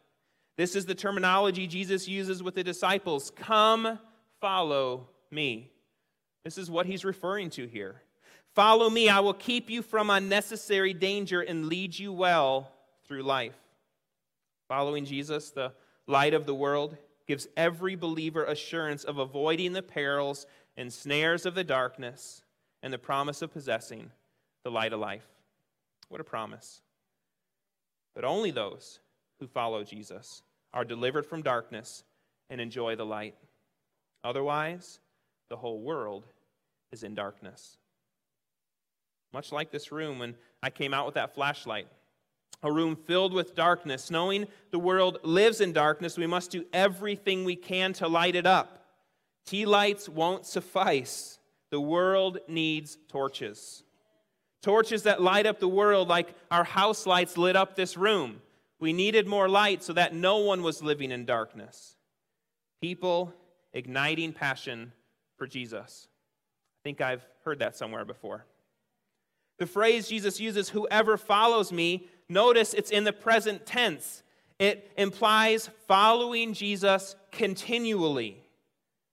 This 0.55 0.73
is 0.73 0.85
the 0.85 0.95
terminology 0.95 1.67
Jesus 1.67 2.07
uses 2.07 2.41
with 2.41 2.55
the 2.55 2.63
disciples 2.63 3.29
Come, 3.35 3.99
follow 4.39 5.09
me. 5.29 5.69
This 6.45 6.57
is 6.57 6.71
what 6.71 6.85
he's 6.85 7.03
referring 7.03 7.49
to 7.49 7.67
here. 7.67 8.01
Follow 8.53 8.89
me, 8.89 9.09
I 9.09 9.19
will 9.19 9.33
keep 9.33 9.69
you 9.69 9.81
from 9.81 10.09
unnecessary 10.09 10.93
danger 10.93 11.41
and 11.41 11.65
lead 11.65 11.99
you 11.99 12.13
well 12.13 12.71
through 13.05 13.23
life. 13.23 13.57
Following 14.69 15.03
Jesus, 15.03 15.51
the 15.51 15.73
light 16.07 16.33
of 16.33 16.45
the 16.45 16.55
world, 16.55 16.95
gives 17.27 17.49
every 17.57 17.97
believer 17.97 18.45
assurance 18.45 19.03
of 19.03 19.17
avoiding 19.17 19.73
the 19.73 19.83
perils 19.83 20.45
and 20.77 20.93
snares 20.93 21.45
of 21.45 21.53
the 21.53 21.65
darkness 21.65 22.43
and 22.81 22.93
the 22.93 22.97
promise 22.97 23.41
of 23.41 23.51
possessing 23.51 24.09
the 24.63 24.71
light 24.71 24.93
of 24.93 25.01
life. 25.01 25.27
What 26.07 26.21
a 26.21 26.23
promise. 26.23 26.79
But 28.15 28.23
only 28.23 28.51
those 28.51 28.99
who 29.39 29.47
follow 29.47 29.83
Jesus 29.83 30.41
are 30.73 30.85
delivered 30.85 31.25
from 31.25 31.41
darkness 31.41 32.03
and 32.49 32.59
enjoy 32.59 32.95
the 32.95 33.05
light. 33.05 33.35
Otherwise, 34.23 34.99
the 35.49 35.57
whole 35.57 35.81
world 35.81 36.25
is 36.91 37.03
in 37.03 37.13
darkness. 37.13 37.77
Much 39.33 39.51
like 39.51 39.69
this 39.69 39.91
room 39.91 40.17
when 40.19 40.35
I 40.63 40.69
came 40.69 40.93
out 40.93 41.05
with 41.05 41.15
that 41.15 41.35
flashlight. 41.35 41.87
A 42.63 42.71
room 42.71 42.95
filled 42.95 43.33
with 43.33 43.53
darkness. 43.53 44.09
Knowing 44.09 44.47
the 44.71 44.79
world 44.79 45.19
lives 45.23 45.61
in 45.61 45.73
darkness, 45.73 46.17
we 46.17 46.25
must 46.25 46.51
do 46.51 46.65
everything 46.73 47.43
we 47.43 47.55
can 47.55 47.93
to 47.93 48.07
light 48.07 48.35
it 48.35 48.45
up. 48.45 48.85
Tea 49.45 49.65
lights 49.65 50.09
won't 50.09 50.45
suffice. 50.45 51.37
The 51.69 51.81
world 51.81 52.39
needs 52.47 52.97
torches. 53.09 53.83
Torches 54.65 55.03
that 55.03 55.21
light 55.21 55.45
up 55.45 55.59
the 55.59 55.67
world 55.67 56.07
like 56.07 56.33
our 56.49 56.63
house 56.63 57.05
lights 57.05 57.37
lit 57.37 57.55
up 57.55 57.75
this 57.75 57.95
room. 57.95 58.41
We 58.79 58.93
needed 58.93 59.27
more 59.27 59.47
light 59.47 59.83
so 59.83 59.93
that 59.93 60.15
no 60.15 60.37
one 60.39 60.63
was 60.63 60.81
living 60.81 61.11
in 61.11 61.23
darkness. 61.23 61.95
People 62.81 63.31
igniting 63.73 64.33
passion 64.33 64.91
for 65.37 65.45
Jesus. 65.45 66.07
I 66.07 66.81
think 66.83 66.99
I've 66.99 67.23
heard 67.43 67.59
that 67.59 67.75
somewhere 67.75 68.05
before. 68.05 68.43
The 69.59 69.67
phrase 69.67 70.07
Jesus 70.09 70.39
uses, 70.39 70.69
whoever 70.69 71.15
follows 71.15 71.71
me, 71.71 72.07
notice 72.27 72.73
it's 72.73 72.89
in 72.89 73.03
the 73.03 73.13
present 73.13 73.67
tense. 73.67 74.23
It 74.57 74.91
implies 74.97 75.69
following 75.87 76.55
Jesus 76.55 77.15
continually. 77.31 78.41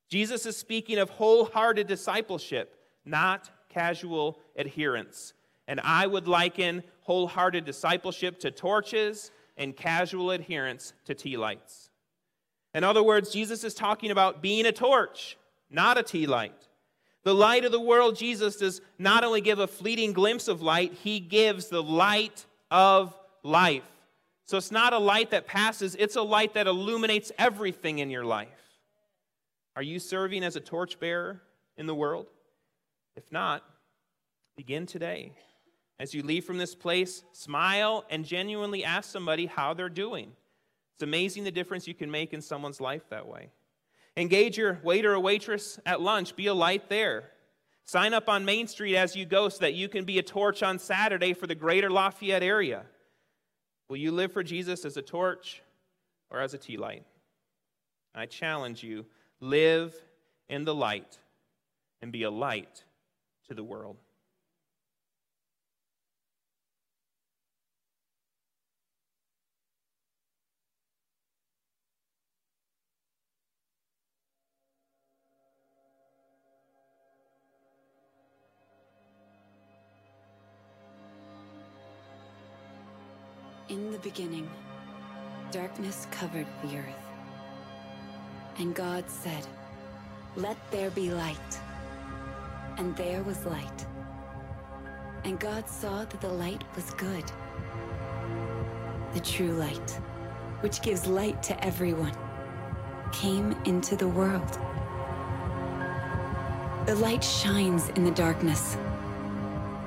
Jesus 0.09 0.47
is 0.47 0.57
speaking 0.57 0.97
of 0.97 1.11
wholehearted 1.11 1.89
discipleship, 1.89 2.75
not 3.05 3.51
casual 3.69 4.39
adherence. 4.57 5.35
And 5.69 5.81
I 5.81 6.07
would 6.07 6.27
liken 6.27 6.83
wholehearted 7.03 7.65
discipleship 7.65 8.41
to 8.41 8.51
torches 8.51 9.31
and 9.57 9.77
casual 9.77 10.31
adherence 10.31 10.93
to 11.05 11.15
tea 11.15 11.37
lights. 11.37 11.91
In 12.75 12.85
other 12.85 13.03
words, 13.03 13.31
Jesus 13.31 13.65
is 13.65 13.75
talking 13.75 14.11
about 14.11 14.43
being 14.43 14.67
a 14.67 14.73
torch, 14.73 15.37
not 15.71 15.99
a 15.99 16.03
tea 16.03 16.27
light. 16.27 16.69
The 17.25 17.35
light 17.35 17.65
of 17.65 17.73
the 17.73 17.81
world, 17.81 18.17
Jesus 18.17 18.57
does 18.57 18.81
not 18.99 19.25
only 19.25 19.41
give 19.41 19.59
a 19.59 19.67
fleeting 19.67 20.13
glimpse 20.13 20.49
of 20.49 20.63
light, 20.63 20.95
he 20.95 21.21
gives 21.21 21.69
the 21.69 21.83
light 21.83 22.47
of 22.71 23.17
life. 23.43 23.85
So 24.45 24.57
it's 24.57 24.73
not 24.73 24.93
a 24.93 24.99
light 24.99 25.31
that 25.31 25.47
passes, 25.47 25.95
it's 25.95 26.17
a 26.17 26.23
light 26.23 26.55
that 26.55 26.67
illuminates 26.67 27.31
everything 27.39 28.01
in 28.01 28.11
your 28.11 28.25
life. 28.25 28.49
Are 29.77 29.83
you 29.83 29.99
serving 29.99 30.43
as 30.43 30.57
a 30.57 30.61
torchbearer 30.61 31.41
in 31.77 31.87
the 31.87 31.95
world? 31.95 32.27
If 33.17 33.31
not, 33.31 33.63
begin 34.57 34.87
today. 34.87 35.33
As 35.99 36.15
you 36.15 36.23
leave 36.23 36.45
from 36.45 36.59
this 36.59 36.75
place, 36.75 37.25
smile 37.33 38.05
and 38.11 38.25
genuinely 38.25 38.85
ask 38.85 39.11
somebody 39.11 39.47
how 39.47 39.75
they're 39.75 39.89
doing. 39.89 40.33
It's 40.95 41.03
amazing 41.03 41.45
the 41.45 41.51
difference 41.51 41.87
you 41.87 41.95
can 41.95 42.11
make 42.11 42.33
in 42.33 42.43
someone's 42.43 42.81
life 42.81 43.09
that 43.11 43.27
way. 43.27 43.51
Engage 44.17 44.59
your 44.59 44.81
waiter 44.83 45.15
or 45.15 45.21
waitress 45.21 45.79
at 45.87 46.01
lunch, 46.01 46.37
be 46.37 46.47
a 46.47 46.55
light 46.55 46.89
there. 46.89 47.31
Sign 47.85 48.15
up 48.15 48.29
on 48.29 48.45
Main 48.45 48.69
Street 48.69 48.97
as 48.97 49.17
you 49.17 49.25
go 49.25 49.49
so 49.49 49.59
that 49.61 49.75
you 49.75 49.89
can 49.89 50.05
be 50.05 50.19
a 50.19 50.23
torch 50.23 50.63
on 50.63 50.79
Saturday 50.79 51.33
for 51.33 51.47
the 51.47 51.55
greater 51.55 51.91
Lafayette 51.91 52.43
area. 52.43 52.85
Will 53.89 53.97
you 53.97 54.13
live 54.13 54.33
for 54.33 54.43
Jesus 54.43 54.85
as 54.85 54.97
a 54.97 55.03
torch 55.03 55.63
or 56.31 56.41
as 56.41 56.55
a 56.55 56.59
tea 56.59 56.77
light? 56.77 57.05
I 58.15 58.27
challenge 58.27 58.83
you 58.83 59.07
Live 59.43 59.93
in 60.49 60.65
the 60.65 60.75
light 60.75 61.19
and 62.01 62.13
be 62.13 62.23
a 62.23 62.31
light 62.31 62.85
to 63.49 63.55
the 63.55 63.65
world. 63.65 63.97
In 83.73 83.91
the 83.91 83.99
beginning, 84.01 84.51
darkness 85.51 86.07
covered 86.11 86.47
the 86.63 86.77
earth 86.77 87.07
and 88.59 88.75
God 88.75 89.09
said, 89.09 89.47
Let 90.37 90.59
there 90.71 90.91
be 90.91 91.11
light. 91.11 91.39
And 92.77 92.95
there 92.99 93.23
was 93.23 93.47
light. 93.47 93.87
And 95.25 95.41
God 95.41 95.67
saw 95.71 96.05
that 96.05 96.21
the 96.21 96.29
light 96.29 96.63
was 96.77 96.91
good. 96.91 97.25
The 99.15 99.21
true 99.21 99.53
light, 99.53 99.99
which 100.61 100.83
gives 100.83 101.07
light 101.07 101.43
to 101.45 101.65
everyone, 101.65 102.15
came 103.11 103.57
into 103.65 103.97
the 103.97 104.09
world. 104.09 104.59
The 106.85 106.97
light 106.97 107.25
shines 107.25 107.89
in 107.97 108.05
the 108.05 108.11
darkness, 108.11 108.77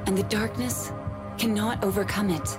and 0.08 0.18
the 0.18 0.24
darkness 0.24 0.92
cannot 1.38 1.84
overcome 1.84 2.32
it. 2.32 2.58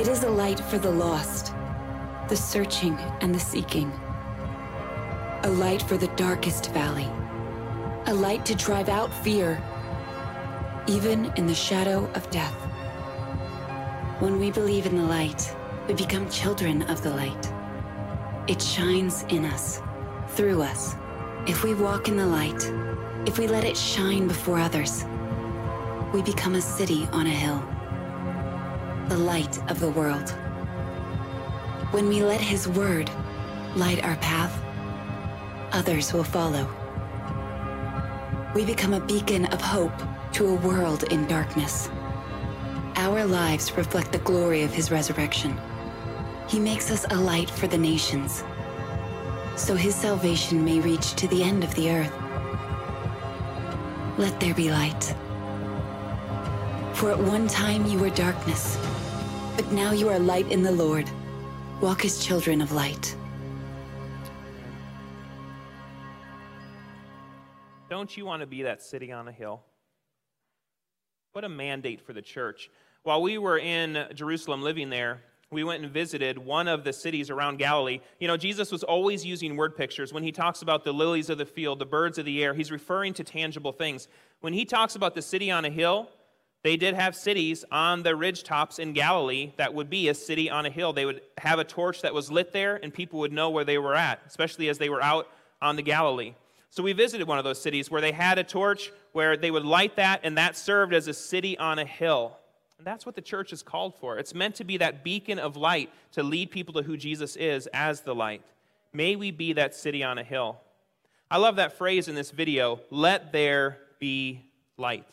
It 0.00 0.08
is 0.08 0.24
a 0.24 0.30
light 0.30 0.58
for 0.58 0.78
the 0.78 0.90
lost, 0.90 1.52
the 2.30 2.34
searching 2.34 2.96
and 3.20 3.34
the 3.34 3.38
seeking. 3.38 3.92
A 5.42 5.50
light 5.50 5.82
for 5.82 5.98
the 5.98 6.06
darkest 6.16 6.70
valley. 6.70 7.06
A 8.06 8.14
light 8.14 8.46
to 8.46 8.54
drive 8.54 8.88
out 8.88 9.12
fear, 9.12 9.62
even 10.86 11.30
in 11.36 11.46
the 11.46 11.54
shadow 11.54 12.10
of 12.14 12.30
death. 12.30 12.54
When 14.20 14.40
we 14.40 14.50
believe 14.50 14.86
in 14.86 14.96
the 14.96 15.04
light, 15.04 15.54
we 15.86 15.92
become 15.92 16.30
children 16.30 16.80
of 16.84 17.02
the 17.02 17.10
light. 17.10 17.52
It 18.48 18.62
shines 18.62 19.24
in 19.28 19.44
us, 19.44 19.82
through 20.28 20.62
us. 20.62 20.96
If 21.46 21.62
we 21.62 21.74
walk 21.74 22.08
in 22.08 22.16
the 22.16 22.26
light, 22.26 22.72
if 23.26 23.36
we 23.36 23.46
let 23.46 23.64
it 23.64 23.76
shine 23.76 24.28
before 24.28 24.60
others, 24.60 25.04
we 26.14 26.22
become 26.22 26.54
a 26.54 26.62
city 26.62 27.06
on 27.12 27.26
a 27.26 27.36
hill. 27.44 27.62
The 29.10 29.18
light 29.18 29.58
of 29.68 29.80
the 29.80 29.90
world. 29.90 30.30
When 31.90 32.06
we 32.08 32.22
let 32.22 32.40
His 32.40 32.68
word 32.68 33.10
light 33.74 34.04
our 34.04 34.14
path, 34.18 34.56
others 35.72 36.12
will 36.12 36.22
follow. 36.22 36.64
We 38.54 38.64
become 38.64 38.94
a 38.94 39.00
beacon 39.00 39.46
of 39.46 39.60
hope 39.60 40.00
to 40.34 40.46
a 40.46 40.54
world 40.54 41.02
in 41.10 41.26
darkness. 41.26 41.90
Our 42.94 43.24
lives 43.24 43.76
reflect 43.76 44.12
the 44.12 44.18
glory 44.18 44.62
of 44.62 44.72
his 44.72 44.92
resurrection. 44.92 45.60
He 46.46 46.60
makes 46.60 46.92
us 46.92 47.04
a 47.10 47.16
light 47.16 47.50
for 47.50 47.66
the 47.66 47.78
nations, 47.78 48.44
so 49.56 49.74
his 49.74 49.96
salvation 49.96 50.64
may 50.64 50.78
reach 50.78 51.14
to 51.14 51.26
the 51.26 51.42
end 51.42 51.64
of 51.64 51.74
the 51.74 51.90
earth. 51.90 52.14
Let 54.18 54.38
there 54.38 54.54
be 54.54 54.70
light. 54.70 55.16
For 56.94 57.10
at 57.10 57.18
one 57.18 57.48
time 57.48 57.86
you 57.86 57.98
were 57.98 58.10
darkness, 58.10 58.78
but 59.56 59.70
now 59.72 59.92
you 59.92 60.08
are 60.08 60.18
light 60.18 60.50
in 60.50 60.62
the 60.62 60.72
Lord. 60.72 61.10
Walk 61.80 62.04
as 62.04 62.24
children 62.24 62.60
of 62.60 62.72
light. 62.72 63.16
Don't 67.88 68.16
you 68.16 68.24
want 68.24 68.40
to 68.40 68.46
be 68.46 68.62
that 68.62 68.82
city 68.82 69.12
on 69.12 69.28
a 69.28 69.32
hill? 69.32 69.62
What 71.32 71.44
a 71.44 71.48
mandate 71.48 72.00
for 72.00 72.12
the 72.12 72.22
church. 72.22 72.70
While 73.02 73.22
we 73.22 73.38
were 73.38 73.58
in 73.58 74.06
Jerusalem 74.14 74.62
living 74.62 74.90
there, 74.90 75.22
We 75.52 75.64
went 75.64 75.82
and 75.82 75.92
visited 75.92 76.38
one 76.38 76.68
of 76.68 76.84
the 76.84 76.92
cities 76.92 77.28
around 77.28 77.58
Galilee. 77.58 77.98
You 78.20 78.28
know, 78.28 78.36
Jesus 78.36 78.70
was 78.70 78.84
always 78.84 79.26
using 79.26 79.56
word 79.56 79.76
pictures. 79.76 80.12
When 80.12 80.22
he 80.22 80.30
talks 80.30 80.62
about 80.62 80.84
the 80.84 80.92
lilies 80.92 81.28
of 81.28 81.38
the 81.38 81.46
field, 81.46 81.80
the 81.80 81.86
birds 81.86 82.18
of 82.18 82.24
the 82.24 82.44
air, 82.44 82.54
he's 82.54 82.70
referring 82.70 83.14
to 83.14 83.24
tangible 83.24 83.72
things. 83.72 84.06
When 84.42 84.52
he 84.52 84.64
talks 84.64 84.94
about 84.94 85.16
the 85.16 85.22
city 85.22 85.50
on 85.50 85.64
a 85.64 85.70
hill, 85.70 86.08
they 86.62 86.76
did 86.76 86.94
have 86.94 87.16
cities 87.16 87.64
on 87.72 88.02
the 88.02 88.14
ridge 88.14 88.42
tops 88.44 88.78
in 88.78 88.92
Galilee 88.92 89.52
that 89.56 89.72
would 89.72 89.88
be 89.88 90.08
a 90.08 90.14
city 90.14 90.50
on 90.50 90.66
a 90.66 90.70
hill. 90.70 90.92
They 90.92 91.06
would 91.06 91.22
have 91.38 91.58
a 91.58 91.64
torch 91.64 92.02
that 92.02 92.12
was 92.12 92.30
lit 92.30 92.52
there, 92.52 92.76
and 92.76 92.92
people 92.92 93.20
would 93.20 93.32
know 93.32 93.48
where 93.48 93.64
they 93.64 93.78
were 93.78 93.94
at, 93.94 94.20
especially 94.26 94.68
as 94.68 94.76
they 94.76 94.90
were 94.90 95.02
out 95.02 95.26
on 95.62 95.76
the 95.76 95.82
Galilee. 95.82 96.34
So 96.68 96.82
we 96.82 96.92
visited 96.92 97.26
one 97.26 97.38
of 97.38 97.44
those 97.44 97.60
cities 97.60 97.90
where 97.90 98.02
they 98.02 98.12
had 98.12 98.38
a 98.38 98.44
torch 98.44 98.92
where 99.12 99.36
they 99.36 99.50
would 99.50 99.64
light 99.64 99.96
that, 99.96 100.20
and 100.22 100.36
that 100.36 100.56
served 100.56 100.92
as 100.92 101.08
a 101.08 101.14
city 101.14 101.56
on 101.58 101.78
a 101.78 101.84
hill. 101.84 102.36
And 102.78 102.86
that's 102.86 103.04
what 103.04 103.14
the 103.14 103.22
church 103.22 103.52
is 103.52 103.62
called 103.62 103.94
for. 103.98 104.18
It's 104.18 104.34
meant 104.34 104.54
to 104.56 104.64
be 104.64 104.76
that 104.78 105.02
beacon 105.02 105.38
of 105.38 105.56
light 105.56 105.90
to 106.12 106.22
lead 106.22 106.50
people 106.50 106.74
to 106.74 106.82
who 106.82 106.96
Jesus 106.96 107.36
is 107.36 107.66
as 107.68 108.02
the 108.02 108.14
light. 108.14 108.42
May 108.92 109.16
we 109.16 109.30
be 109.30 109.54
that 109.54 109.74
city 109.74 110.04
on 110.04 110.18
a 110.18 110.24
hill. 110.24 110.60
I 111.30 111.38
love 111.38 111.56
that 111.56 111.78
phrase 111.78 112.08
in 112.08 112.14
this 112.14 112.30
video 112.30 112.80
let 112.90 113.32
there 113.32 113.78
be 113.98 114.44
light. 114.76 115.06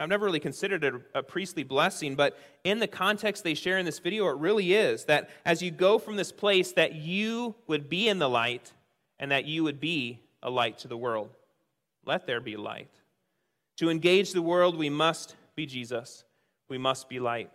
I've 0.00 0.08
never 0.08 0.26
really 0.26 0.40
considered 0.40 0.84
it 0.84 0.94
a 1.14 1.22
priestly 1.22 1.62
blessing, 1.62 2.14
but 2.14 2.38
in 2.64 2.78
the 2.78 2.86
context 2.86 3.44
they 3.44 3.54
share 3.54 3.78
in 3.78 3.86
this 3.86 3.98
video, 3.98 4.28
it 4.28 4.36
really 4.36 4.74
is 4.74 5.04
that 5.04 5.30
as 5.44 5.62
you 5.62 5.70
go 5.70 5.98
from 5.98 6.16
this 6.16 6.32
place, 6.32 6.72
that 6.72 6.94
you 6.94 7.54
would 7.66 7.88
be 7.88 8.08
in 8.08 8.18
the 8.18 8.28
light 8.28 8.72
and 9.18 9.30
that 9.30 9.44
you 9.44 9.64
would 9.64 9.80
be 9.80 10.20
a 10.42 10.50
light 10.50 10.78
to 10.78 10.88
the 10.88 10.96
world. 10.96 11.30
Let 12.04 12.26
there 12.26 12.40
be 12.40 12.56
light. 12.56 12.90
To 13.78 13.90
engage 13.90 14.32
the 14.32 14.42
world, 14.42 14.76
we 14.76 14.88
must 14.88 15.36
be 15.54 15.66
Jesus. 15.66 16.24
We 16.68 16.78
must 16.78 17.08
be 17.08 17.18
light. 17.18 17.50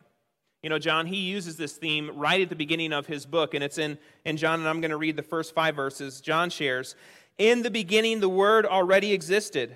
You 0.64 0.70
know, 0.70 0.78
John, 0.78 1.08
he 1.08 1.18
uses 1.18 1.58
this 1.58 1.74
theme 1.74 2.12
right 2.16 2.42
at 2.42 2.50
the 2.50 2.56
beginning 2.56 2.94
of 2.94 3.08
his 3.08 3.26
book, 3.26 3.56
and 3.56 3.64
it's 3.64 3.80
in, 3.80 3.98
in 4.26 4.38
John, 4.38 4.60
and 4.60 4.70
I'm 4.70 4.80
going 4.80 4.92
to 4.92 4.98
read 4.98 5.16
the 5.16 5.24
first 5.24 5.56
five 5.56 5.76
verses. 5.76 6.22
John 6.22 6.50
shares 6.50 6.96
In 7.38 7.64
the 7.64 7.72
beginning, 7.72 8.20
the 8.20 8.30
Word 8.30 8.66
already 8.66 9.14
existed. 9.14 9.76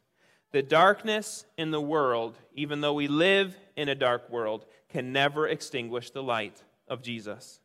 The 0.51 0.61
darkness 0.61 1.45
in 1.57 1.71
the 1.71 1.81
world, 1.81 2.37
even 2.55 2.81
though 2.81 2.93
we 2.93 3.07
live 3.07 3.57
in 3.75 3.89
a 3.89 3.95
dark 3.95 4.29
world, 4.29 4.65
can 4.89 5.13
never 5.13 5.47
extinguish 5.47 6.11
the 6.11 6.23
light 6.23 6.61
of 6.87 7.01
Jesus. 7.01 7.59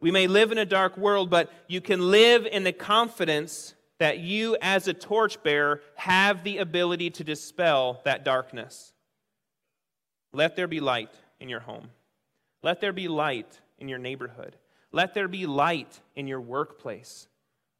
We 0.00 0.10
may 0.10 0.26
live 0.26 0.50
in 0.50 0.58
a 0.58 0.64
dark 0.64 0.96
world, 0.96 1.30
but 1.30 1.52
you 1.68 1.80
can 1.80 2.10
live 2.10 2.46
in 2.46 2.64
the 2.64 2.72
confidence 2.72 3.74
that 3.98 4.18
you, 4.18 4.56
as 4.62 4.88
a 4.88 4.94
torchbearer, 4.94 5.82
have 5.94 6.42
the 6.42 6.58
ability 6.58 7.10
to 7.10 7.24
dispel 7.24 8.00
that 8.04 8.24
darkness. 8.24 8.94
Let 10.32 10.56
there 10.56 10.66
be 10.66 10.80
light 10.80 11.12
in 11.38 11.48
your 11.48 11.60
home. 11.60 11.90
Let 12.62 12.80
there 12.80 12.92
be 12.94 13.08
light 13.08 13.60
in 13.78 13.88
your 13.88 13.98
neighborhood. 13.98 14.56
Let 14.90 15.14
there 15.14 15.28
be 15.28 15.46
light 15.46 16.00
in 16.16 16.26
your 16.26 16.40
workplace. 16.40 17.28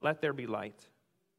Let 0.03 0.21
there 0.21 0.33
be 0.33 0.47
light. 0.47 0.90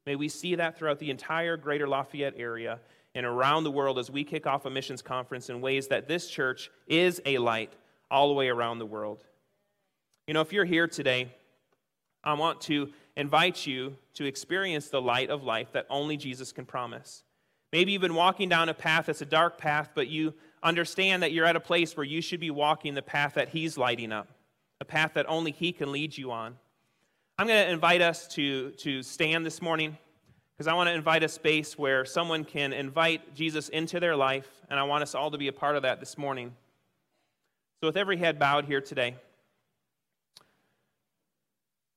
May 0.06 0.16
we 0.16 0.28
see 0.28 0.54
that 0.56 0.76
throughout 0.76 0.98
the 0.98 1.10
entire 1.10 1.56
greater 1.56 1.86
Lafayette 1.86 2.34
area 2.36 2.80
and 3.14 3.26
around 3.26 3.64
the 3.64 3.70
world 3.70 3.98
as 3.98 4.10
we 4.10 4.24
kick 4.24 4.46
off 4.46 4.64
a 4.64 4.70
missions 4.70 5.02
conference 5.02 5.48
in 5.48 5.60
ways 5.60 5.88
that 5.88 6.08
this 6.08 6.28
church 6.28 6.70
is 6.86 7.20
a 7.26 7.38
light 7.38 7.72
all 8.10 8.28
the 8.28 8.34
way 8.34 8.48
around 8.48 8.78
the 8.78 8.86
world. 8.86 9.24
You 10.26 10.34
know, 10.34 10.40
if 10.40 10.52
you're 10.52 10.64
here 10.64 10.88
today, 10.88 11.28
I 12.24 12.34
want 12.34 12.60
to 12.62 12.90
invite 13.16 13.66
you 13.66 13.96
to 14.14 14.24
experience 14.24 14.88
the 14.88 15.00
light 15.00 15.30
of 15.30 15.42
life 15.42 15.72
that 15.72 15.86
only 15.90 16.16
Jesus 16.16 16.52
can 16.52 16.64
promise. 16.64 17.24
Maybe 17.72 17.92
you've 17.92 18.02
been 18.02 18.14
walking 18.14 18.48
down 18.48 18.68
a 18.68 18.74
path 18.74 19.06
that's 19.06 19.22
a 19.22 19.26
dark 19.26 19.58
path, 19.58 19.90
but 19.94 20.08
you 20.08 20.34
understand 20.62 21.22
that 21.22 21.32
you're 21.32 21.46
at 21.46 21.56
a 21.56 21.60
place 21.60 21.96
where 21.96 22.04
you 22.04 22.20
should 22.20 22.40
be 22.40 22.50
walking 22.50 22.94
the 22.94 23.02
path 23.02 23.34
that 23.34 23.48
He's 23.48 23.78
lighting 23.78 24.12
up, 24.12 24.28
a 24.80 24.84
path 24.84 25.14
that 25.14 25.26
only 25.28 25.50
He 25.50 25.72
can 25.72 25.90
lead 25.90 26.16
you 26.16 26.30
on. 26.30 26.56
I'm 27.42 27.48
going 27.48 27.66
to 27.66 27.72
invite 27.72 28.02
us 28.02 28.28
to, 28.34 28.70
to 28.70 29.02
stand 29.02 29.44
this 29.44 29.60
morning 29.60 29.98
because 30.52 30.68
I 30.68 30.74
want 30.74 30.88
to 30.90 30.94
invite 30.94 31.24
a 31.24 31.28
space 31.28 31.76
where 31.76 32.04
someone 32.04 32.44
can 32.44 32.72
invite 32.72 33.34
Jesus 33.34 33.68
into 33.68 33.98
their 33.98 34.14
life, 34.14 34.46
and 34.70 34.78
I 34.78 34.84
want 34.84 35.02
us 35.02 35.16
all 35.16 35.28
to 35.32 35.38
be 35.38 35.48
a 35.48 35.52
part 35.52 35.74
of 35.74 35.82
that 35.82 35.98
this 35.98 36.16
morning. 36.16 36.54
So, 37.80 37.88
with 37.88 37.96
every 37.96 38.16
head 38.16 38.38
bowed 38.38 38.66
here 38.66 38.80
today, 38.80 39.16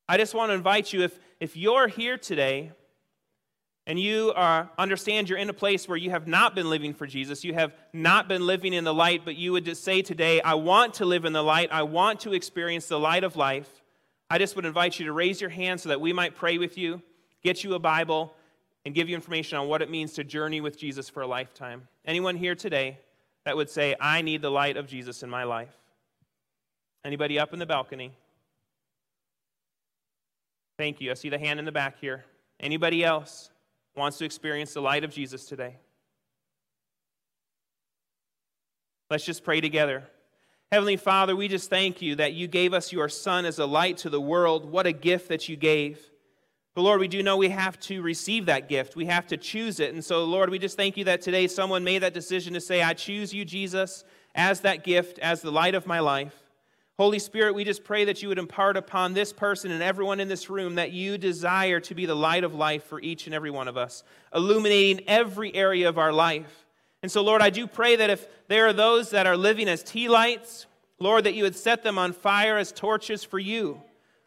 I 0.09 0.17
just 0.17 0.33
want 0.33 0.49
to 0.49 0.55
invite 0.55 0.91
you 0.91 1.03
if, 1.03 1.19
if 1.39 1.55
you're 1.55 1.89
here 1.89 2.17
today 2.17 2.71
and 3.85 3.99
you 3.99 4.33
are, 4.35 4.71
understand 4.79 5.29
you're 5.29 5.37
in 5.37 5.51
a 5.51 5.53
place 5.53 5.87
where 5.87 5.95
you 5.95 6.09
have 6.09 6.25
not 6.25 6.55
been 6.55 6.71
living 6.71 6.95
for 6.95 7.05
Jesus, 7.05 7.43
you 7.43 7.53
have 7.53 7.71
not 7.93 8.27
been 8.27 8.47
living 8.47 8.73
in 8.73 8.83
the 8.83 8.95
light, 8.95 9.21
but 9.23 9.35
you 9.35 9.51
would 9.51 9.65
just 9.65 9.83
say 9.83 10.01
today, 10.01 10.41
I 10.41 10.55
want 10.55 10.95
to 10.95 11.05
live 11.05 11.23
in 11.23 11.33
the 11.33 11.43
light, 11.43 11.69
I 11.71 11.83
want 11.83 12.21
to 12.21 12.33
experience 12.33 12.87
the 12.87 12.99
light 12.99 13.23
of 13.23 13.35
life, 13.35 13.83
I 14.29 14.37
just 14.37 14.55
would 14.55 14.65
invite 14.65 14.99
you 14.99 15.05
to 15.05 15.13
raise 15.13 15.39
your 15.39 15.49
hand 15.49 15.79
so 15.79 15.89
that 15.89 16.01
we 16.01 16.13
might 16.13 16.35
pray 16.35 16.57
with 16.57 16.77
you, 16.77 17.01
get 17.43 17.63
you 17.63 17.73
a 17.75 17.79
Bible, 17.79 18.33
and 18.85 18.95
give 18.95 19.09
you 19.09 19.15
information 19.15 19.57
on 19.57 19.67
what 19.67 19.81
it 19.81 19.89
means 19.89 20.13
to 20.13 20.23
journey 20.23 20.61
with 20.61 20.77
Jesus 20.77 21.09
for 21.09 21.21
a 21.21 21.27
lifetime. 21.27 21.87
Anyone 22.05 22.35
here 22.35 22.55
today 22.55 22.99
that 23.45 23.55
would 23.55 23.69
say, 23.69 23.95
I 23.99 24.21
need 24.21 24.41
the 24.41 24.51
light 24.51 24.77
of 24.77 24.87
Jesus 24.87 25.23
in 25.23 25.29
my 25.29 25.43
life? 25.43 25.75
Anybody 27.03 27.37
up 27.37 27.53
in 27.53 27.59
the 27.59 27.65
balcony? 27.65 28.11
Thank 30.77 31.01
you. 31.01 31.11
I 31.11 31.13
see 31.13 31.29
the 31.29 31.37
hand 31.37 31.59
in 31.59 31.65
the 31.65 31.71
back 31.71 31.99
here. 31.99 32.25
Anybody 32.59 33.03
else? 33.03 33.49
wants 33.95 34.17
to 34.17 34.25
experience 34.25 34.73
the 34.73 34.81
light 34.81 35.03
of 35.03 35.11
Jesus 35.11 35.45
today. 35.45 35.75
Let's 39.09 39.25
just 39.25 39.43
pray 39.43 39.61
together. 39.61 40.03
Heavenly 40.75 40.97
Father, 40.97 41.37
we 41.37 41.47
just 41.47 41.69
thank 41.69 42.01
you 42.01 42.15
that 42.15 42.33
you 42.33 42.49
gave 42.49 42.73
us 42.73 42.91
your 42.91 43.07
Son 43.07 43.45
as 43.45 43.59
a 43.59 43.65
light 43.65 43.95
to 43.99 44.09
the 44.09 44.19
world. 44.19 44.69
What 44.69 44.85
a 44.85 44.91
gift 44.91 45.29
that 45.29 45.47
you 45.47 45.55
gave. 45.55 46.01
But 46.73 46.81
Lord, 46.81 46.99
we 46.99 47.07
do 47.07 47.23
know 47.23 47.37
we 47.37 47.47
have 47.47 47.79
to 47.79 48.01
receive 48.01 48.47
that 48.47 48.67
gift. 48.67 48.93
We 48.93 49.05
have 49.05 49.25
to 49.27 49.37
choose 49.37 49.79
it. 49.79 49.93
And 49.93 50.03
so, 50.03 50.25
Lord, 50.25 50.49
we 50.49 50.59
just 50.59 50.75
thank 50.75 50.97
you 50.97 51.05
that 51.05 51.21
today 51.21 51.47
someone 51.47 51.85
made 51.85 51.99
that 51.99 52.13
decision 52.13 52.55
to 52.55 52.59
say, 52.59 52.83
I 52.83 52.91
choose 52.91 53.33
you, 53.33 53.45
Jesus, 53.45 54.03
as 54.35 54.59
that 54.61 54.83
gift, 54.83 55.17
as 55.19 55.41
the 55.41 55.49
light 55.49 55.75
of 55.75 55.87
my 55.87 56.01
life. 56.01 56.35
Holy 56.97 57.19
Spirit, 57.19 57.55
we 57.55 57.63
just 57.63 57.85
pray 57.85 58.03
that 58.03 58.21
you 58.21 58.27
would 58.27 58.37
impart 58.37 58.75
upon 58.75 59.13
this 59.13 59.31
person 59.31 59.71
and 59.71 59.81
everyone 59.81 60.19
in 60.19 60.27
this 60.27 60.49
room 60.49 60.75
that 60.75 60.91
you 60.91 61.17
desire 61.17 61.79
to 61.79 61.95
be 61.95 62.05
the 62.05 62.15
light 62.15 62.43
of 62.43 62.53
life 62.53 62.83
for 62.83 62.99
each 62.99 63.27
and 63.27 63.33
every 63.33 63.49
one 63.49 63.69
of 63.69 63.77
us, 63.77 64.03
illuminating 64.35 65.07
every 65.07 65.55
area 65.55 65.87
of 65.87 65.97
our 65.97 66.11
life. 66.11 66.64
And 67.05 67.11
so, 67.11 67.21
Lord, 67.21 67.43
I 67.43 67.51
do 67.51 67.67
pray 67.67 67.97
that 67.97 68.09
if 68.09 68.27
there 68.47 68.65
are 68.65 68.73
those 68.73 69.11
that 69.11 69.27
are 69.27 69.37
living 69.37 69.69
as 69.69 69.83
tea 69.83 70.09
lights, 70.09 70.65
Lord, 70.97 71.25
that 71.25 71.35
you 71.35 71.43
would 71.43 71.55
set 71.55 71.83
them 71.83 71.99
on 71.99 72.13
fire 72.13 72.57
as 72.57 72.71
torches 72.71 73.23
for 73.23 73.37
you. 73.37 73.79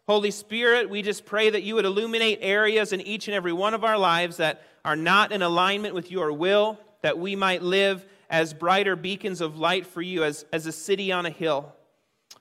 Holy 0.06 0.30
Spirit, 0.30 0.88
we 0.88 1.02
just 1.02 1.26
pray 1.26 1.50
that 1.50 1.64
you 1.64 1.74
would 1.74 1.84
illuminate 1.84 2.38
areas 2.40 2.92
in 2.92 3.00
each 3.00 3.26
and 3.26 3.34
every 3.34 3.52
one 3.52 3.74
of 3.74 3.82
our 3.82 3.98
lives 3.98 4.36
that 4.36 4.62
are 4.84 4.94
not 4.94 5.32
in 5.32 5.42
alignment 5.42 5.92
with 5.92 6.12
your 6.12 6.32
will, 6.32 6.78
that 7.02 7.18
we 7.18 7.34
might 7.34 7.62
live 7.62 8.06
as 8.30 8.54
brighter 8.54 8.94
beacons 8.94 9.40
of 9.40 9.58
light 9.58 9.84
for 9.84 10.00
you, 10.00 10.22
as, 10.22 10.44
as 10.52 10.66
a 10.66 10.70
city 10.70 11.10
on 11.10 11.26
a 11.26 11.30
hill. 11.30 11.74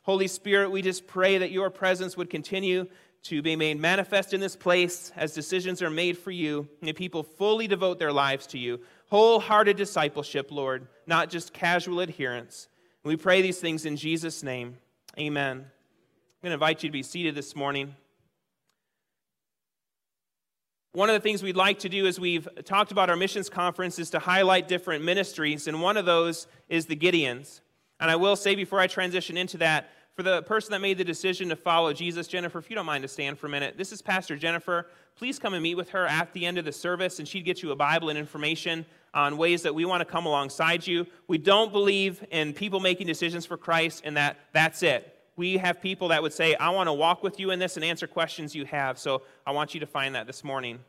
Holy 0.04 0.28
Spirit, 0.28 0.69
we 0.69 0.84
just 0.84 1.08
pray 1.08 1.39
that 1.39 1.50
your 1.50 1.71
presence 1.71 2.15
would 2.15 2.30
continue 2.30 2.86
to 3.23 3.41
be 3.41 3.56
made 3.56 3.80
manifest 3.80 4.36
in 4.36 4.39
this 4.39 4.56
place 4.56 5.12
as 5.15 5.34
decisions 5.34 5.82
are 5.82 5.89
made 5.89 6.15
for 6.15 6.30
you 6.30 6.67
and 6.84 6.95
people 6.95 7.23
fully 7.23 7.67
devote 7.67 7.97
their 7.97 8.13
lives 8.13 8.45
to 8.45 8.60
you. 8.60 8.80
Wholehearted 9.10 9.78
discipleship, 9.78 10.52
Lord, 10.52 10.88
not 11.06 11.30
just 11.30 11.54
casual 11.54 12.02
adherence. 12.02 12.67
And 13.04 13.10
we 13.10 13.15
pray 13.15 13.41
these 13.41 13.60
things 13.60 13.86
in 13.86 13.96
Jesus' 13.96 14.43
name. 14.43 14.78
Amen. 15.17 15.58
I'm 15.58 15.63
going 16.41 16.52
to 16.52 16.54
invite 16.54 16.84
you 16.84 16.89
to 16.89 16.93
be 16.93 17.04
seated 17.04 17.34
this 17.34 17.56
morning. 17.56 17.96
One 20.91 21.10
of 21.10 21.13
the 21.13 21.20
things 21.20 21.43
we'd 21.43 21.56
like 21.56 21.80
to 21.80 21.89
do 21.89 22.06
as 22.06 22.20
we've 22.20 22.48
talked 22.65 22.91
about 22.91 23.10
our 23.10 23.15
missions 23.15 23.50
conference 23.50 24.00
is 24.00 24.10
to 24.10 24.20
highlight 24.20 24.67
different 24.67 25.04
ministries, 25.04 25.67
and 25.67 25.82
one 25.82 25.96
of 25.96 26.06
those 26.06 26.48
is 26.70 26.88
the 26.88 26.96
Gideons. 26.96 27.62
And 28.00 28.12
I 28.12 28.15
will 28.15 28.36
say 28.36 28.56
before 28.56 28.80
I 28.80 28.88
transition 28.88 29.38
into 29.38 29.58
that, 29.60 29.89
for 30.17 30.23
the 30.23 30.41
person 30.41 30.71
that 30.71 30.82
made 30.82 30.97
the 30.97 31.03
decision 31.03 31.47
to 31.49 31.56
follow 31.56 31.93
Jesus, 31.93 32.27
Jennifer, 32.27 32.58
if 32.58 32.71
you 32.71 32.75
don't 32.75 32.88
mind 32.88 33.03
to 33.03 33.08
stand 33.08 33.38
for 33.38 33.45
a 33.45 33.49
minute, 33.51 33.77
this 33.77 33.91
is 33.91 34.01
Pastor 34.01 34.36
Jennifer. 34.36 34.88
Please 35.15 35.38
come 35.38 35.53
and 35.53 35.62
meet 35.62 35.75
with 35.75 35.91
her 35.91 36.08
at 36.08 36.34
the 36.34 36.43
end 36.43 36.58
of 36.58 36.65
the 36.65 36.71
service, 36.71 37.19
and 37.19 37.27
she'd 37.27 37.45
get 37.45 37.62
you 37.62 37.69
a 37.69 37.75
Bible 37.75 38.10
and 38.10 38.17
information 38.17 38.84
on 39.13 39.38
ways 39.38 39.62
that 39.62 39.75
we 39.75 39.86
want 39.86 40.01
to 40.01 40.06
come 40.06 40.25
alongside 40.25 40.88
you. 40.88 41.06
We 41.27 41.38
don't 41.38 41.71
believe 41.71 42.25
in 42.32 42.53
people 42.53 42.80
making 42.80 43.06
decisions 43.06 43.45
for 43.45 43.58
Christ 43.58 44.01
and 44.06 44.17
that 44.17 44.38
that's 44.53 44.82
it. 44.82 45.13
we 45.36 45.58
have 45.58 45.84
people 45.84 46.08
that 46.08 46.23
would 46.23 46.34
say, 46.34 46.56
I 46.56 46.71
want 46.71 46.88
to 46.88 46.93
walk 46.93 47.21
with 47.21 47.39
you 47.39 47.51
in 47.51 47.60
this 47.60 47.75
and 47.75 47.86
answer 47.86 48.08
questions 48.08 48.56
you 48.56 48.65
have. 48.65 48.97
So 48.97 49.21
I 49.45 49.51
want 49.51 49.75
you 49.75 49.80
to 49.82 49.86
find 49.86 50.15
that 50.15 50.25
this 50.25 50.43
morning. 50.43 50.80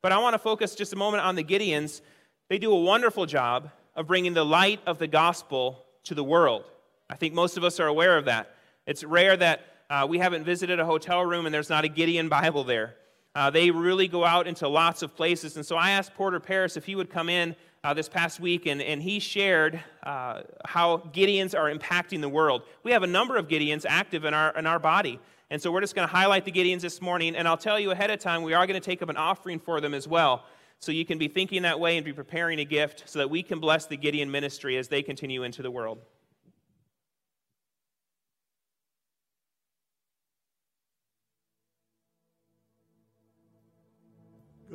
But 0.00 0.12
I 0.12 0.18
want 0.18 0.32
to 0.32 0.38
focus 0.38 0.74
just 0.74 0.94
a 0.94 0.96
moment 0.96 1.22
on 1.22 1.34
the 1.34 1.44
Gideons. 1.44 2.00
They 2.48 2.58
do 2.58 2.72
a 2.72 2.80
wonderful 2.80 3.26
job 3.26 3.70
of 3.94 4.06
bringing 4.06 4.32
the 4.32 4.46
light 4.46 4.80
of 4.86 4.98
the 4.98 5.08
gospel 5.08 5.84
to 6.04 6.14
the 6.14 6.24
world. 6.24 6.64
I 7.10 7.16
think 7.16 7.34
most 7.34 7.58
of 7.58 7.64
us 7.64 7.78
are 7.78 7.86
aware 7.86 8.16
of 8.16 8.24
that. 8.24 8.54
It's 8.86 9.04
rare 9.04 9.36
that 9.36 9.60
uh, 9.88 10.06
we 10.08 10.18
haven't 10.18 10.44
visited 10.44 10.80
a 10.80 10.86
hotel 10.86 11.24
room 11.24 11.46
and 11.46 11.54
there's 11.54 11.70
not 11.70 11.84
a 11.84 11.88
Gideon 11.88 12.28
Bible 12.28 12.64
there. 12.64 12.96
Uh, 13.34 13.50
they 13.50 13.70
really 13.70 14.08
go 14.08 14.24
out 14.24 14.46
into 14.46 14.68
lots 14.68 15.02
of 15.02 15.14
places. 15.16 15.56
And 15.56 15.64
so 15.64 15.76
I 15.76 15.90
asked 15.90 16.14
Porter 16.14 16.40
Paris 16.40 16.76
if 16.76 16.84
he 16.84 16.94
would 16.94 17.08
come 17.08 17.28
in 17.28 17.56
uh, 17.84 17.94
this 17.94 18.08
past 18.08 18.38
week, 18.38 18.66
and, 18.66 18.80
and 18.80 19.02
he 19.02 19.18
shared 19.18 19.82
uh, 20.02 20.42
how 20.64 20.98
Gideons 21.12 21.58
are 21.58 21.72
impacting 21.74 22.20
the 22.20 22.28
world. 22.28 22.62
We 22.82 22.92
have 22.92 23.02
a 23.02 23.08
number 23.08 23.36
of 23.36 23.48
Gideons 23.48 23.84
active 23.88 24.24
in 24.24 24.34
our, 24.34 24.56
in 24.56 24.66
our 24.66 24.78
body. 24.78 25.18
And 25.50 25.60
so 25.60 25.72
we're 25.72 25.80
just 25.80 25.94
going 25.94 26.06
to 26.06 26.12
highlight 26.12 26.44
the 26.44 26.52
Gideons 26.52 26.80
this 26.80 27.00
morning. 27.00 27.34
And 27.34 27.48
I'll 27.48 27.56
tell 27.56 27.80
you 27.80 27.90
ahead 27.90 28.10
of 28.10 28.20
time, 28.20 28.42
we 28.42 28.54
are 28.54 28.66
going 28.66 28.80
to 28.80 28.84
take 28.84 29.02
up 29.02 29.08
an 29.08 29.16
offering 29.16 29.58
for 29.58 29.80
them 29.80 29.94
as 29.94 30.06
well. 30.06 30.44
So 30.78 30.92
you 30.92 31.04
can 31.04 31.18
be 31.18 31.28
thinking 31.28 31.62
that 31.62 31.78
way 31.78 31.96
and 31.96 32.04
be 32.04 32.12
preparing 32.12 32.58
a 32.60 32.64
gift 32.64 33.04
so 33.06 33.18
that 33.18 33.30
we 33.30 33.42
can 33.42 33.60
bless 33.60 33.86
the 33.86 33.96
Gideon 33.96 34.30
ministry 34.30 34.76
as 34.76 34.88
they 34.88 35.02
continue 35.02 35.42
into 35.42 35.62
the 35.62 35.70
world. 35.70 35.98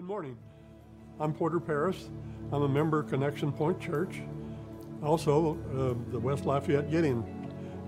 Morning. 0.08 0.38
I'm 1.20 1.34
Porter 1.34 1.60
Paris. 1.60 2.10
I'm 2.54 2.62
a 2.62 2.70
member 2.70 3.00
of 3.00 3.10
Connection 3.10 3.52
Point 3.52 3.78
Church, 3.82 4.22
also 5.04 5.58
uh, 5.76 6.12
the 6.14 6.18
West 6.18 6.46
Lafayette 6.46 6.90
Gideon. 6.90 7.26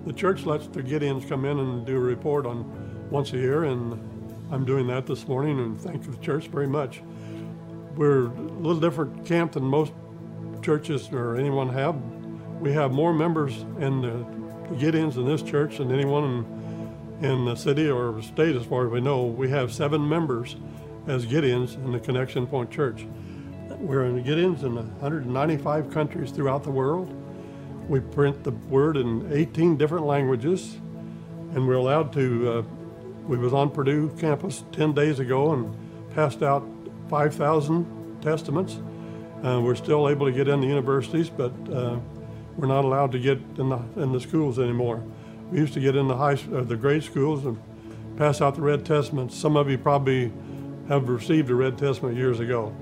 The 0.06 0.12
church 0.12 0.46
lets 0.46 0.68
the 0.68 0.84
Gideons 0.84 1.30
come 1.30 1.46
in 1.46 1.58
and 1.58 1.86
do 1.86 1.96
a 1.96 2.00
report 2.02 2.46
on 2.46 3.10
once 3.10 3.32
a 3.32 3.38
year, 3.38 3.64
and 3.64 3.94
I'm 4.52 4.66
doing 4.66 4.86
that 4.88 5.06
this 5.06 5.30
morning, 5.30 5.60
and 5.62 5.80
thank 5.80 6.12
the 6.12 6.18
church 6.18 6.48
very 6.48 6.68
much. 6.68 7.02
We're 7.96 8.26
a 8.26 8.32
little 8.32 8.82
different 8.82 9.26
camp 9.26 9.54
than 9.54 9.64
most 9.64 9.94
churches 10.62 11.08
or 11.14 11.38
anyone 11.38 11.70
have. 11.70 11.96
We 12.60 12.74
have 12.74 12.92
more 12.92 13.14
members 13.14 13.62
in 13.80 14.02
the, 14.02 14.76
Gideons 14.76 15.16
in 15.16 15.26
this 15.26 15.42
church 15.42 15.78
than 15.78 15.90
anyone 15.90 16.46
in, 17.22 17.30
in 17.30 17.46
the 17.46 17.56
city 17.56 17.90
or 17.90 18.22
state, 18.22 18.58
as 18.58 18.66
far 18.66 18.88
as 18.88 18.92
we 18.92 19.00
know. 19.00 19.24
We 19.24 19.50
have 19.52 19.72
seven 19.72 20.10
members 20.10 20.58
as 21.10 21.26
Gideons 21.26 21.74
in 21.84 21.92
the 21.92 22.00
Connection 22.00 22.46
Point 22.46 22.70
Church. 22.70 23.08
We're 23.80 24.06
in 24.06 24.24
Gideons 24.24 24.64
in 24.64 24.76
195 24.76 25.90
countries 25.90 26.30
throughout 26.30 26.64
the 26.64 26.70
world. 26.70 27.12
We 27.90 28.00
print 28.00 28.44
the 28.44 28.52
word 28.52 28.96
in 28.96 29.28
18 29.34 29.76
different 29.76 30.06
languages, 30.06 30.76
and 31.56 31.68
we're 31.68 31.74
allowed 31.74 32.14
to. 32.14 32.52
Uh, 32.52 32.64
we 33.28 33.38
was 33.38 33.54
on 33.54 33.72
Purdue 33.72 34.10
campus 34.20 34.64
10 34.72 34.94
days 34.94 35.20
ago 35.20 35.54
and 35.54 35.76
passed 36.14 36.44
out 36.44 36.68
5,000 37.10 38.22
testaments. 38.22 38.80
Uh, 39.44 39.62
we're 39.64 39.76
still 39.76 40.10
able 40.10 40.28
to 40.28 40.32
get 40.32 40.48
in 40.48 40.62
the 40.62 40.68
universities, 40.68 41.30
but 41.30 41.52
uh, 41.72 41.98
we're 42.56 42.68
not 42.68 42.86
allowed 42.86 43.12
to 43.14 43.20
get 43.20 43.40
in 43.58 43.70
the 43.70 43.80
in 43.96 44.12
the 44.12 44.20
schools 44.20 44.60
anymore. 44.60 45.04
We 45.52 45.58
used 45.58 45.74
to 45.74 45.80
get 45.80 45.96
in 45.96 46.08
the 46.08 46.18
high 46.18 46.38
uh, 46.54 46.64
the 46.64 46.76
grade 46.76 47.04
schools 47.04 47.46
and 47.46 47.58
pass 48.16 48.42
out 48.42 48.56
the 48.56 48.62
Red 48.62 48.86
Testaments. 48.86 49.36
Some 49.36 49.56
of 49.56 49.70
you 49.70 49.78
probably 49.78 50.32
have 50.90 51.08
received 51.08 51.50
a 51.52 51.56
Red 51.56 51.78
Testament 51.78 52.18
years 52.18 52.40
ago. 52.40 52.76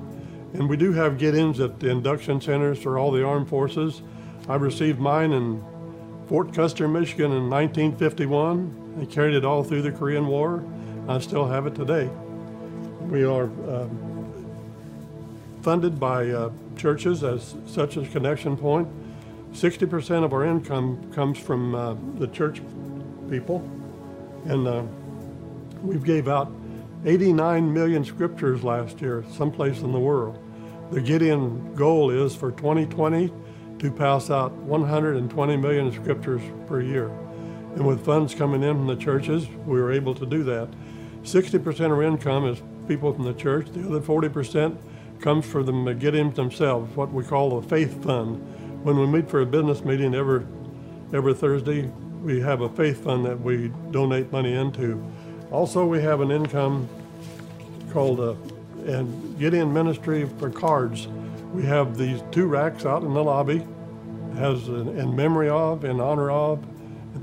And 0.53 0.69
we 0.69 0.77
do 0.77 0.93
have 0.93 1.17
Gideons 1.17 1.59
at 1.63 1.79
the 1.79 1.89
induction 1.89 2.39
centers 2.39 2.79
for 2.79 2.97
all 2.97 3.11
the 3.11 3.23
armed 3.23 3.49
forces. 3.49 4.01
I 4.47 4.55
received 4.55 4.97
mine 4.97 5.33
in 5.33 5.61
Fort 6.27 6.53
Custer, 6.53 6.87
Michigan 6.87 7.33
in 7.33 7.49
1951. 7.49 8.99
I 9.01 9.05
carried 9.05 9.35
it 9.35 9.43
all 9.43 9.63
through 9.63 9.81
the 9.81 9.91
Korean 9.91 10.25
War. 10.27 10.63
I 11.09 11.19
still 11.19 11.45
have 11.47 11.67
it 11.67 11.75
today. 11.75 12.09
We 13.01 13.25
are 13.25 13.49
uh, 13.69 13.87
funded 15.61 15.99
by 15.99 16.29
uh, 16.29 16.51
churches 16.77 17.25
as 17.25 17.55
such 17.65 17.97
as 17.97 18.07
Connection 18.07 18.55
Point. 18.55 18.87
60% 19.51 20.23
of 20.23 20.31
our 20.31 20.45
income 20.45 21.11
comes 21.13 21.37
from 21.37 21.75
uh, 21.75 21.95
the 22.17 22.27
church 22.27 22.61
people, 23.29 23.59
and 24.45 24.65
uh, 24.65 24.83
we 25.81 25.97
gave 25.97 26.27
out 26.29 26.51
89 27.05 27.73
million 27.73 28.03
scriptures 28.03 28.63
last 28.63 29.01
year, 29.01 29.23
someplace 29.31 29.81
in 29.81 29.91
the 29.91 29.99
world. 29.99 30.39
The 30.91 31.01
Gideon 31.01 31.75
goal 31.75 32.09
is 32.09 32.35
for 32.35 32.51
2020 32.51 33.31
to 33.79 33.91
pass 33.91 34.29
out 34.29 34.51
120 34.53 35.57
million 35.57 35.91
scriptures 35.91 36.41
per 36.65 36.81
year. 36.81 37.09
And 37.75 37.85
with 37.85 38.03
funds 38.03 38.33
coming 38.33 38.63
in 38.63 38.75
from 38.75 38.87
the 38.87 38.95
churches, 38.95 39.47
we 39.65 39.79
were 39.79 39.91
able 39.91 40.15
to 40.15 40.25
do 40.25 40.43
that. 40.45 40.69
60% 41.21 41.67
of 41.67 41.91
our 41.91 42.03
income 42.03 42.47
is 42.47 42.61
people 42.87 43.13
from 43.13 43.25
the 43.25 43.33
church. 43.33 43.67
The 43.71 43.85
other 43.85 43.99
40% 43.99 44.77
comes 45.19 45.45
from 45.45 45.65
the 45.65 45.93
Gideons 45.93 46.35
themselves, 46.35 46.95
what 46.95 47.11
we 47.11 47.23
call 47.23 47.59
the 47.59 47.67
faith 47.67 48.03
fund. 48.03 48.37
When 48.83 48.97
we 48.97 49.05
meet 49.05 49.29
for 49.29 49.41
a 49.41 49.45
business 49.45 49.83
meeting 49.83 50.15
every, 50.15 50.45
every 51.13 51.33
Thursday, 51.33 51.91
we 52.23 52.39
have 52.41 52.61
a 52.61 52.69
faith 52.69 53.03
fund 53.03 53.25
that 53.25 53.39
we 53.39 53.71
donate 53.91 54.31
money 54.31 54.53
into. 54.53 55.03
Also, 55.51 55.85
we 55.85 56.01
have 56.01 56.19
an 56.19 56.29
income 56.29 56.89
called 57.91 58.19
uh, 58.19 58.35
a 58.85 58.91
and 58.91 59.39
Gideon 59.39 59.73
Ministry 59.73 60.29
for 60.39 60.49
cards. 60.49 61.07
We 61.53 61.63
have 61.63 61.97
these 61.97 62.21
two 62.31 62.47
racks 62.47 62.85
out 62.85 63.03
in 63.03 63.13
the 63.13 63.23
lobby, 63.23 63.65
has 64.35 64.67
an, 64.67 64.97
in 64.97 65.15
memory 65.15 65.49
of, 65.49 65.83
in 65.83 65.99
honor 65.99 66.31
of, 66.31 66.65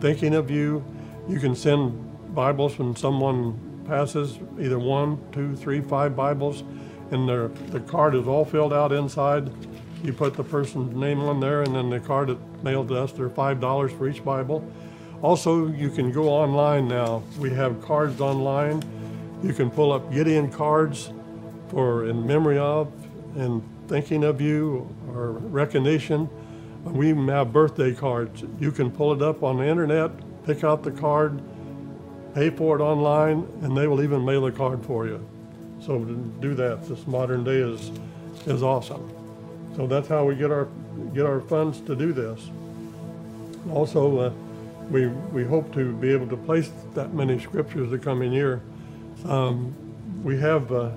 thinking 0.00 0.34
of 0.34 0.50
you. 0.50 0.84
You 1.28 1.38
can 1.38 1.54
send 1.54 2.34
Bibles 2.34 2.78
when 2.78 2.96
someone 2.96 3.84
passes, 3.86 4.38
either 4.58 4.78
one, 4.78 5.18
two, 5.32 5.54
three, 5.54 5.80
five 5.80 6.16
Bibles, 6.16 6.64
and 7.10 7.28
the 7.28 7.50
the 7.70 7.80
card 7.80 8.14
is 8.14 8.26
all 8.26 8.44
filled 8.44 8.72
out 8.72 8.92
inside. 8.92 9.50
You 10.02 10.12
put 10.12 10.34
the 10.34 10.44
person's 10.44 10.94
name 10.94 11.20
on 11.20 11.40
there, 11.40 11.62
and 11.62 11.74
then 11.74 11.90
the 11.90 12.00
card 12.00 12.30
is 12.30 12.36
mailed 12.62 12.88
to 12.88 12.96
us. 12.96 13.12
They're 13.12 13.28
five 13.28 13.60
dollars 13.60 13.92
for 13.92 14.08
each 14.08 14.24
Bible. 14.24 14.66
Also, 15.24 15.68
you 15.68 15.88
can 15.88 16.12
go 16.12 16.28
online 16.28 16.86
now. 16.86 17.22
We 17.38 17.48
have 17.48 17.80
cards 17.80 18.20
online. 18.20 18.82
You 19.42 19.54
can 19.54 19.70
pull 19.70 19.90
up 19.90 20.12
Gideon 20.12 20.50
cards 20.50 21.10
for 21.68 22.06
in 22.06 22.26
memory 22.26 22.58
of 22.58 22.92
and 23.34 23.62
thinking 23.88 24.22
of 24.22 24.42
you 24.42 24.86
or 25.08 25.30
recognition. 25.30 26.28
We 26.84 27.08
even 27.08 27.26
have 27.28 27.54
birthday 27.54 27.94
cards. 27.94 28.44
You 28.60 28.70
can 28.70 28.90
pull 28.90 29.14
it 29.14 29.22
up 29.22 29.42
on 29.42 29.56
the 29.56 29.64
internet, 29.64 30.10
pick 30.44 30.62
out 30.62 30.82
the 30.82 30.90
card, 30.90 31.40
pay 32.34 32.50
for 32.50 32.78
it 32.78 32.82
online, 32.82 33.48
and 33.62 33.74
they 33.74 33.86
will 33.86 34.02
even 34.02 34.26
mail 34.26 34.44
a 34.44 34.52
card 34.52 34.84
for 34.84 35.06
you. 35.06 35.26
So 35.80 36.04
to 36.04 36.14
do 36.42 36.54
that, 36.56 36.86
this 36.86 37.06
modern 37.06 37.44
day 37.44 37.60
is 37.60 37.90
is 38.44 38.62
awesome. 38.62 39.10
So 39.74 39.86
that's 39.86 40.06
how 40.06 40.26
we 40.26 40.34
get 40.34 40.50
our 40.50 40.68
get 41.14 41.24
our 41.24 41.40
funds 41.40 41.80
to 41.86 41.96
do 41.96 42.12
this. 42.12 42.50
Also, 43.72 44.18
uh, 44.18 44.30
we, 44.90 45.06
we 45.06 45.44
hope 45.44 45.72
to 45.74 45.92
be 45.92 46.10
able 46.12 46.28
to 46.28 46.36
place 46.36 46.70
that 46.94 47.14
many 47.14 47.38
scriptures 47.38 47.90
the 47.90 47.98
coming 47.98 48.32
year. 48.32 48.62
Um, 49.26 49.74
we 50.22 50.38
have 50.40 50.70
uh, 50.72 50.90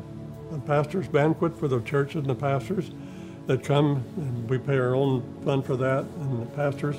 a 0.54 0.60
pastor's 0.66 1.08
banquet 1.08 1.58
for 1.58 1.68
the 1.68 1.82
churches 1.82 2.18
and 2.18 2.28
the 2.28 2.36
pastors 2.36 2.92
that 3.48 3.64
come, 3.64 4.04
and 4.18 4.50
we 4.50 4.58
pay 4.58 4.78
our 4.78 4.94
own 4.94 5.24
fund 5.44 5.66
for 5.66 5.78
that, 5.78 6.04
and 6.04 6.42
the 6.42 6.46
pastors. 6.48 6.98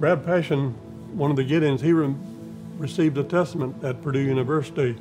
Brad 0.00 0.24
Passion, 0.24 0.70
one 1.16 1.30
of 1.30 1.36
the 1.36 1.44
Gideons, 1.44 1.80
he 1.80 1.92
re- 1.92 2.14
received 2.78 3.18
a 3.18 3.24
testament 3.24 3.82
at 3.84 4.02
Purdue 4.02 4.20
University, 4.20 4.96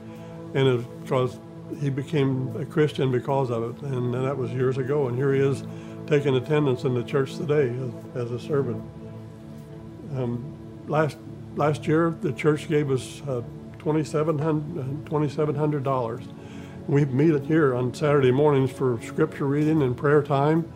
and 0.53 0.67
it 0.67 1.01
because 1.01 1.39
he 1.79 1.89
became 1.89 2.55
a 2.57 2.65
Christian 2.65 3.11
because 3.11 3.49
of 3.49 3.63
it, 3.63 3.81
and 3.83 4.13
that 4.13 4.37
was 4.37 4.51
years 4.51 4.77
ago, 4.77 5.07
and 5.07 5.17
here 5.17 5.33
he 5.33 5.39
is 5.39 5.63
taking 6.07 6.35
attendance 6.35 6.83
in 6.83 6.93
the 6.93 7.03
church 7.03 7.35
today 7.35 7.73
as, 8.15 8.27
as 8.27 8.31
a 8.31 8.39
servant. 8.39 8.83
Um, 10.15 10.54
last 10.87 11.17
last 11.55 11.87
year, 11.87 12.15
the 12.21 12.33
church 12.33 12.67
gave 12.67 12.91
us 12.91 13.21
uh, 13.27 13.41
2,700. 13.79 15.83
dollars 15.83 16.23
We 16.87 17.05
meet 17.05 17.45
here 17.45 17.75
on 17.75 17.93
Saturday 17.93 18.31
mornings 18.31 18.71
for 18.71 18.99
scripture 19.01 19.45
reading 19.45 19.81
and 19.81 19.95
prayer 19.95 20.21
time, 20.21 20.71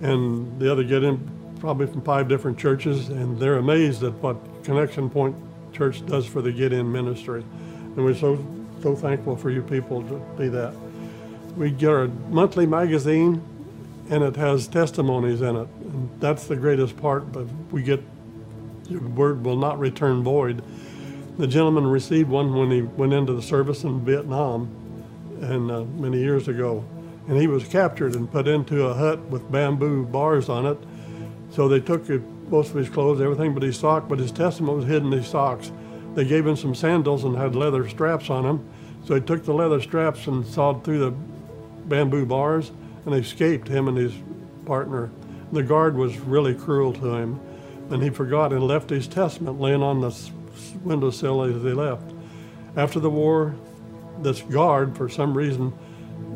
and 0.00 0.60
the 0.60 0.70
other 0.70 0.84
Gideon 0.84 1.30
probably 1.60 1.86
from 1.86 2.00
five 2.00 2.28
different 2.28 2.58
churches, 2.58 3.10
and 3.10 3.38
they're 3.38 3.58
amazed 3.58 4.02
at 4.02 4.14
what 4.14 4.36
Connection 4.64 5.10
Point 5.10 5.36
Church 5.72 6.04
does 6.06 6.26
for 6.26 6.42
the 6.42 6.52
Gideon 6.52 6.90
ministry, 6.90 7.42
and 7.42 7.96
we're 7.96 8.14
so 8.14 8.44
so 8.82 8.96
thankful 8.96 9.36
for 9.36 9.50
you 9.50 9.62
people 9.62 10.02
to 10.02 10.20
be 10.38 10.48
that. 10.48 10.74
We 11.56 11.70
get 11.70 11.90
our 11.90 12.08
monthly 12.30 12.66
magazine, 12.66 13.42
and 14.08 14.24
it 14.24 14.36
has 14.36 14.68
testimonies 14.68 15.42
in 15.42 15.56
it, 15.56 15.68
and 15.82 16.08
that's 16.18 16.46
the 16.46 16.56
greatest 16.56 16.96
part. 16.96 17.30
But 17.30 17.46
we 17.70 17.82
get 17.82 18.02
your 18.90 19.00
word 19.00 19.44
will 19.44 19.56
not 19.56 19.78
return 19.78 20.22
void. 20.22 20.62
The 21.38 21.46
gentleman 21.46 21.86
received 21.86 22.28
one 22.28 22.52
when 22.52 22.70
he 22.70 22.82
went 22.82 23.12
into 23.12 23.32
the 23.32 23.42
service 23.42 23.84
in 23.84 24.04
Vietnam, 24.04 24.68
and 25.40 25.70
uh, 25.70 25.84
many 25.84 26.18
years 26.18 26.48
ago, 26.48 26.84
and 27.28 27.38
he 27.38 27.46
was 27.46 27.66
captured 27.66 28.14
and 28.14 28.30
put 28.30 28.48
into 28.48 28.84
a 28.84 28.94
hut 28.94 29.20
with 29.26 29.50
bamboo 29.50 30.04
bars 30.04 30.48
on 30.48 30.66
it. 30.66 30.78
So 31.50 31.68
they 31.68 31.80
took 31.80 32.08
most 32.50 32.70
of 32.70 32.76
his 32.76 32.88
clothes, 32.88 33.20
everything 33.20 33.54
but 33.54 33.62
his 33.62 33.78
sock, 33.78 34.08
but 34.08 34.18
his 34.18 34.32
testimony 34.32 34.78
was 34.78 34.86
hidden 34.86 35.12
in 35.12 35.18
his 35.18 35.28
socks. 35.28 35.70
they 36.14 36.24
gave 36.24 36.44
him 36.44 36.56
some 36.56 36.74
sandals 36.74 37.22
and 37.22 37.36
had 37.36 37.54
leather 37.54 37.88
straps 37.88 38.30
on 38.30 38.42
them. 38.42 38.68
So 39.04 39.14
he 39.14 39.20
took 39.20 39.44
the 39.44 39.54
leather 39.54 39.80
straps 39.80 40.26
and 40.26 40.44
sawed 40.44 40.84
through 40.84 40.98
the 40.98 41.10
bamboo 41.86 42.26
bars 42.26 42.72
and 43.06 43.14
escaped, 43.14 43.68
him 43.68 43.88
and 43.88 43.96
his 43.96 44.12
partner. 44.66 45.10
The 45.52 45.62
guard 45.62 45.96
was 45.96 46.18
really 46.18 46.54
cruel 46.54 46.92
to 46.94 47.14
him, 47.14 47.40
and 47.90 48.02
he 48.02 48.10
forgot 48.10 48.52
and 48.52 48.62
left 48.62 48.90
his 48.90 49.06
testament 49.06 49.60
laying 49.60 49.82
on 49.82 50.00
the 50.00 50.30
windowsill 50.84 51.42
as 51.42 51.62
they 51.62 51.72
left. 51.72 52.12
After 52.76 53.00
the 53.00 53.10
war, 53.10 53.54
this 54.22 54.42
guard, 54.42 54.96
for 54.96 55.08
some 55.08 55.36
reason, 55.36 55.72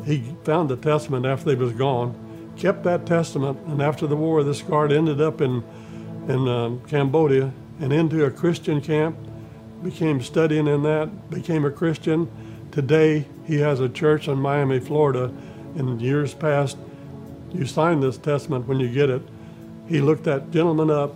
he 0.05 0.35
found 0.43 0.69
the 0.69 0.75
testament 0.75 1.25
after 1.25 1.45
they 1.45 1.55
was 1.55 1.71
gone, 1.73 2.53
kept 2.57 2.83
that 2.83 3.05
testament, 3.05 3.57
and 3.67 3.81
after 3.81 4.07
the 4.07 4.15
war, 4.15 4.43
this 4.43 4.61
guard 4.61 4.91
ended 4.91 5.21
up 5.21 5.41
in 5.41 5.63
in 6.27 6.47
um, 6.47 6.81
Cambodia 6.87 7.51
and 7.79 7.93
into 7.93 8.25
a 8.25 8.31
Christian 8.31 8.81
camp, 8.81 9.17
became 9.83 10.21
studying 10.21 10.67
in 10.67 10.83
that, 10.83 11.29
became 11.29 11.65
a 11.65 11.71
Christian. 11.71 12.29
Today, 12.71 13.25
he 13.45 13.57
has 13.57 13.79
a 13.79 13.89
church 13.89 14.27
in 14.27 14.37
Miami, 14.39 14.79
Florida. 14.79 15.31
In 15.75 15.99
years 15.99 16.33
past, 16.33 16.77
you 17.53 17.65
sign 17.65 17.99
this 17.99 18.17
testament 18.17 18.67
when 18.67 18.79
you 18.79 18.89
get 18.89 19.09
it. 19.09 19.21
He 19.87 20.01
looked 20.01 20.23
that 20.23 20.51
gentleman 20.51 20.89
up 20.89 21.15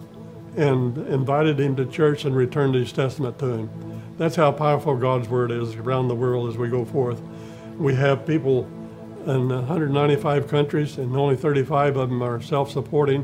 and 0.57 0.97
invited 0.97 1.59
him 1.59 1.75
to 1.75 1.85
church 1.85 2.25
and 2.25 2.35
returned 2.35 2.75
his 2.75 2.91
testament 2.91 3.39
to 3.39 3.45
him. 3.45 3.69
That's 4.17 4.35
how 4.35 4.51
powerful 4.51 4.95
God's 4.97 5.29
word 5.29 5.51
is 5.51 5.75
around 5.75 6.07
the 6.07 6.15
world 6.15 6.49
as 6.49 6.57
we 6.57 6.67
go 6.69 6.83
forth. 6.83 7.21
We 7.77 7.95
have 7.95 8.25
people 8.25 8.69
in 9.25 9.49
195 9.49 10.47
countries, 10.47 10.97
and 10.97 11.15
only 11.15 11.35
35 11.35 11.97
of 11.97 12.09
them 12.09 12.21
are 12.21 12.41
self 12.41 12.71
supporting. 12.71 13.23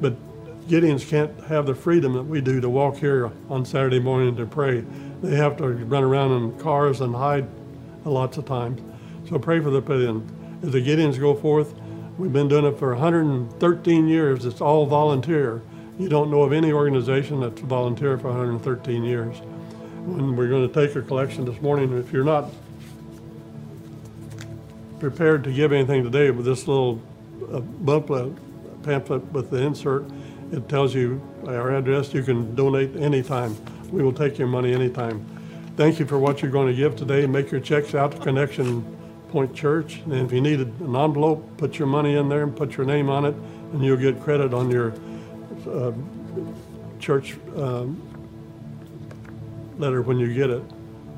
But 0.00 0.14
Gideons 0.68 1.08
can't 1.08 1.38
have 1.44 1.66
the 1.66 1.74
freedom 1.74 2.12
that 2.12 2.22
we 2.22 2.40
do 2.40 2.60
to 2.60 2.68
walk 2.68 2.96
here 2.96 3.32
on 3.48 3.64
Saturday 3.64 3.98
morning 3.98 4.36
to 4.36 4.46
pray. 4.46 4.84
They 5.22 5.36
have 5.36 5.56
to 5.56 5.68
run 5.68 6.04
around 6.04 6.32
in 6.32 6.58
cars 6.60 7.00
and 7.00 7.14
hide 7.14 7.46
lots 8.04 8.38
of 8.38 8.44
times. 8.44 8.80
So 9.28 9.38
pray 9.38 9.60
for 9.60 9.70
the 9.70 9.82
pavilion. 9.82 10.28
As 10.62 10.72
the 10.72 10.80
Gideons 10.80 11.18
go 11.18 11.34
forth, 11.34 11.74
we've 12.18 12.32
been 12.32 12.48
doing 12.48 12.64
it 12.66 12.78
for 12.78 12.90
113 12.94 14.08
years. 14.08 14.44
It's 14.44 14.60
all 14.60 14.86
volunteer. 14.86 15.62
You 16.00 16.08
don't 16.08 16.30
know 16.30 16.40
of 16.40 16.54
any 16.54 16.72
organization 16.72 17.40
that's 17.40 17.60
volunteer 17.60 18.16
for 18.16 18.28
113 18.28 19.04
years. 19.04 19.36
When 20.06 20.34
we're 20.34 20.48
going 20.48 20.66
to 20.66 20.74
take 20.74 20.96
a 20.96 21.02
collection 21.02 21.44
this 21.44 21.60
morning, 21.60 21.94
if 21.98 22.10
you're 22.10 22.24
not 22.24 22.50
prepared 24.98 25.44
to 25.44 25.52
give 25.52 25.74
anything 25.74 26.02
today 26.02 26.30
with 26.30 26.46
this 26.46 26.66
little 26.66 27.02
uh, 27.52 27.60
booklet, 27.60 28.32
pamphlet 28.82 29.30
with 29.30 29.50
the 29.50 29.58
insert, 29.58 30.06
it 30.52 30.70
tells 30.70 30.94
you 30.94 31.20
our 31.46 31.76
address. 31.76 32.14
You 32.14 32.22
can 32.22 32.54
donate 32.54 32.96
anytime. 32.96 33.54
We 33.92 34.02
will 34.02 34.14
take 34.14 34.38
your 34.38 34.48
money 34.48 34.72
anytime. 34.72 35.22
Thank 35.76 35.98
you 35.98 36.06
for 36.06 36.18
what 36.18 36.40
you're 36.40 36.50
going 36.50 36.68
to 36.68 36.74
give 36.74 36.96
today. 36.96 37.26
Make 37.26 37.50
your 37.50 37.60
checks 37.60 37.94
out 37.94 38.12
to 38.12 38.18
Connection 38.20 38.86
Point 39.28 39.54
Church. 39.54 39.98
And 40.06 40.14
if 40.14 40.32
you 40.32 40.40
need 40.40 40.60
an 40.60 40.72
envelope, 40.80 41.58
put 41.58 41.78
your 41.78 41.88
money 41.88 42.16
in 42.16 42.30
there 42.30 42.42
and 42.42 42.56
put 42.56 42.78
your 42.78 42.86
name 42.86 43.10
on 43.10 43.26
it, 43.26 43.34
and 43.74 43.84
you'll 43.84 43.98
get 43.98 44.18
credit 44.22 44.54
on 44.54 44.70
your 44.70 44.94
uh, 45.66 45.92
church 46.98 47.36
um, 47.56 48.00
letter 49.78 50.02
when 50.02 50.18
you 50.18 50.32
get 50.34 50.50
it 50.50 50.62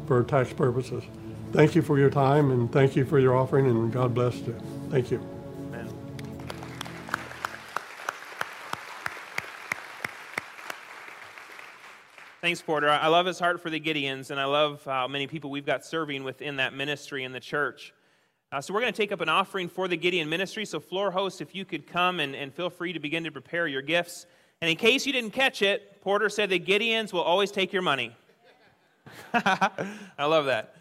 for 0.07 0.23
tax 0.23 0.53
purposes. 0.53 1.05
Thank 1.53 1.75
you 1.75 1.83
for 1.83 1.99
your 1.99 2.11
time 2.11 2.51
and 2.51 2.73
thank 2.73 2.97
you 2.97 3.05
for 3.05 3.19
your 3.19 3.37
offering, 3.37 3.67
and 3.67 3.93
God 3.93 4.15
bless 4.15 4.37
you. 4.39 4.57
Thank 4.91 5.11
you. 5.11 5.21
Thanks, 12.43 12.61
Porter. 12.61 12.89
I 12.89 13.07
love 13.07 13.25
his 13.25 13.39
heart 13.39 13.61
for 13.61 13.71
the 13.71 13.79
Gideons, 13.79 14.33
and 14.33 14.41
I 14.41 14.47
love 14.47 14.83
how 14.85 15.07
many 15.07 15.29
people 15.29 15.49
we've 15.49 15.65
got 15.65 15.85
serving 15.85 16.25
within 16.25 16.57
that 16.57 16.75
ministry 16.75 17.23
in 17.23 17.31
the 17.31 17.39
church. 17.39 17.95
Uh, 18.53 18.61
so, 18.61 18.75
we're 18.75 18.81
going 18.83 18.93
to 18.93 18.97
take 18.97 19.13
up 19.13 19.23
an 19.23 19.31
offering 19.31 19.67
for 19.67 19.89
the 19.89 19.97
Gideon 19.97 20.29
ministry. 20.29 20.67
So, 20.67 20.79
floor 20.79 21.11
host, 21.11 21.41
if 21.41 21.55
you 21.55 21.65
could 21.65 21.87
come 21.87 22.21
and, 22.21 22.37
and 22.37 22.53
feel 22.53 22.69
free 22.69 22.93
to 22.93 23.01
begin 23.01 23.25
to 23.25 23.33
prepare 23.33 23.67
your 23.67 23.81
gifts. 23.81 24.27
And 24.61 24.71
in 24.71 24.77
case 24.77 25.07
you 25.07 25.13
didn't 25.15 25.31
catch 25.31 25.63
it, 25.63 26.03
Porter 26.03 26.29
said 26.29 26.51
the 26.51 26.61
Gideons 26.61 27.15
will 27.15 27.23
always 27.23 27.51
take 27.51 27.73
your 27.73 27.81
money. 27.81 28.15
I 29.35 30.27
love 30.27 30.45
that. 30.45 30.77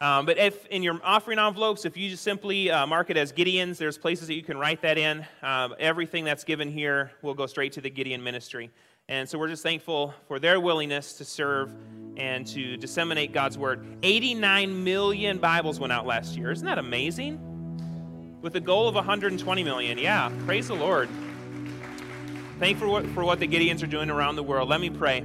Um, 0.00 0.24
but 0.24 0.38
if 0.38 0.66
in 0.66 0.84
your 0.84 1.00
offering 1.02 1.40
envelopes, 1.40 1.84
if 1.84 1.96
you 1.96 2.10
just 2.10 2.22
simply 2.22 2.70
uh, 2.70 2.86
mark 2.86 3.10
it 3.10 3.16
as 3.16 3.32
Gideons, 3.32 3.76
there's 3.76 3.98
places 3.98 4.28
that 4.28 4.34
you 4.34 4.42
can 4.44 4.56
write 4.56 4.82
that 4.82 4.96
in. 4.96 5.26
Um, 5.42 5.74
everything 5.80 6.24
that's 6.24 6.44
given 6.44 6.70
here 6.70 7.10
will 7.22 7.34
go 7.34 7.46
straight 7.46 7.72
to 7.72 7.80
the 7.80 7.90
Gideon 7.90 8.22
ministry. 8.22 8.70
And 9.08 9.28
so 9.28 9.36
we're 9.36 9.48
just 9.48 9.64
thankful 9.64 10.14
for 10.28 10.38
their 10.38 10.60
willingness 10.60 11.14
to 11.14 11.24
serve 11.24 11.74
and 12.16 12.46
to 12.48 12.76
disseminate 12.76 13.32
God's 13.32 13.58
word. 13.58 13.84
89 14.02 14.84
million 14.84 15.38
Bibles 15.38 15.78
went 15.78 15.92
out 15.92 16.06
last 16.06 16.36
year. 16.36 16.50
Isn't 16.50 16.66
that 16.66 16.78
amazing? 16.78 17.40
With 18.42 18.56
a 18.56 18.60
goal 18.60 18.88
of 18.88 18.94
120 18.94 19.64
million. 19.64 19.98
Yeah, 19.98 20.30
praise 20.46 20.68
the 20.68 20.74
Lord. 20.74 21.08
Thank 22.58 22.78
for 22.78 22.88
what, 22.88 23.06
for 23.08 23.24
what 23.24 23.38
the 23.38 23.46
Gideons 23.46 23.82
are 23.82 23.88
doing 23.88 24.08
around 24.08 24.36
the 24.36 24.42
world. 24.42 24.68
Let 24.68 24.80
me 24.80 24.90
pray. 24.90 25.22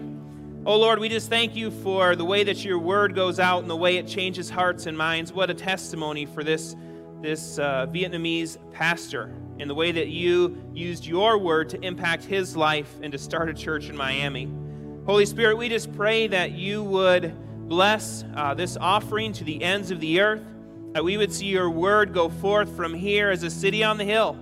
Oh 0.65 0.77
Lord, 0.77 0.99
we 0.99 1.09
just 1.09 1.29
thank 1.29 1.55
you 1.55 1.71
for 1.71 2.15
the 2.15 2.25
way 2.25 2.43
that 2.43 2.63
your 2.63 2.77
word 2.77 3.15
goes 3.15 3.39
out 3.39 3.61
and 3.61 3.69
the 3.69 3.75
way 3.75 3.97
it 3.97 4.07
changes 4.07 4.49
hearts 4.49 4.85
and 4.85 4.97
minds. 4.97 5.33
What 5.33 5.49
a 5.49 5.55
testimony 5.55 6.25
for 6.25 6.43
this, 6.43 6.75
this 7.21 7.57
uh, 7.57 7.87
Vietnamese 7.87 8.57
pastor 8.71 9.33
and 9.59 9.69
the 9.69 9.73
way 9.73 9.91
that 9.91 10.09
you 10.09 10.61
used 10.73 11.05
your 11.05 11.37
word 11.37 11.69
to 11.69 11.79
impact 11.81 12.25
his 12.25 12.55
life 12.55 12.93
and 13.01 13.11
to 13.11 13.17
start 13.17 13.49
a 13.49 13.53
church 13.53 13.89
in 13.89 13.97
Miami. 13.97 14.51
Holy 15.05 15.25
Spirit, 15.25 15.57
we 15.57 15.67
just 15.67 15.91
pray 15.93 16.27
that 16.27 16.51
you 16.51 16.83
would 16.83 17.33
bless 17.67 18.23
uh, 18.35 18.53
this 18.53 18.77
offering 18.77 19.33
to 19.33 19.43
the 19.43 19.63
ends 19.63 19.89
of 19.89 19.99
the 19.99 20.21
earth, 20.21 20.43
that 20.93 21.03
we 21.03 21.17
would 21.17 21.33
see 21.33 21.47
your 21.47 21.71
word 21.71 22.13
go 22.13 22.29
forth 22.29 22.75
from 22.75 22.93
here 22.93 23.31
as 23.31 23.41
a 23.41 23.49
city 23.49 23.83
on 23.83 23.97
the 23.97 24.03
hill. 24.03 24.37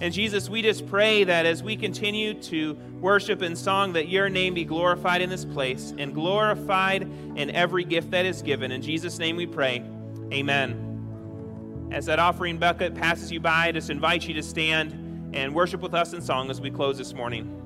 And 0.00 0.14
Jesus, 0.14 0.48
we 0.48 0.62
just 0.62 0.86
pray 0.86 1.24
that 1.24 1.46
as 1.46 1.64
we 1.64 1.76
continue 1.76 2.34
to 2.42 2.74
worship 3.00 3.42
in 3.42 3.56
song, 3.56 3.92
that 3.94 4.08
your 4.08 4.28
name 4.28 4.54
be 4.54 4.64
glorified 4.64 5.20
in 5.20 5.30
this 5.30 5.44
place 5.44 5.92
and 5.98 6.14
glorified 6.14 7.02
in 7.02 7.50
every 7.50 7.84
gift 7.84 8.12
that 8.12 8.24
is 8.24 8.40
given. 8.40 8.70
In 8.70 8.82
Jesus' 8.82 9.18
name 9.18 9.34
we 9.34 9.46
pray. 9.46 9.84
Amen. 10.32 11.88
As 11.90 12.06
that 12.06 12.20
offering 12.20 12.58
bucket 12.58 12.94
passes 12.94 13.32
you 13.32 13.40
by, 13.40 13.66
I 13.66 13.72
just 13.72 13.90
invite 13.90 14.28
you 14.28 14.34
to 14.34 14.42
stand 14.42 14.92
and 15.34 15.54
worship 15.54 15.80
with 15.80 15.94
us 15.94 16.12
in 16.12 16.22
song 16.22 16.50
as 16.50 16.60
we 16.60 16.70
close 16.70 16.98
this 16.98 17.14
morning. 17.14 17.63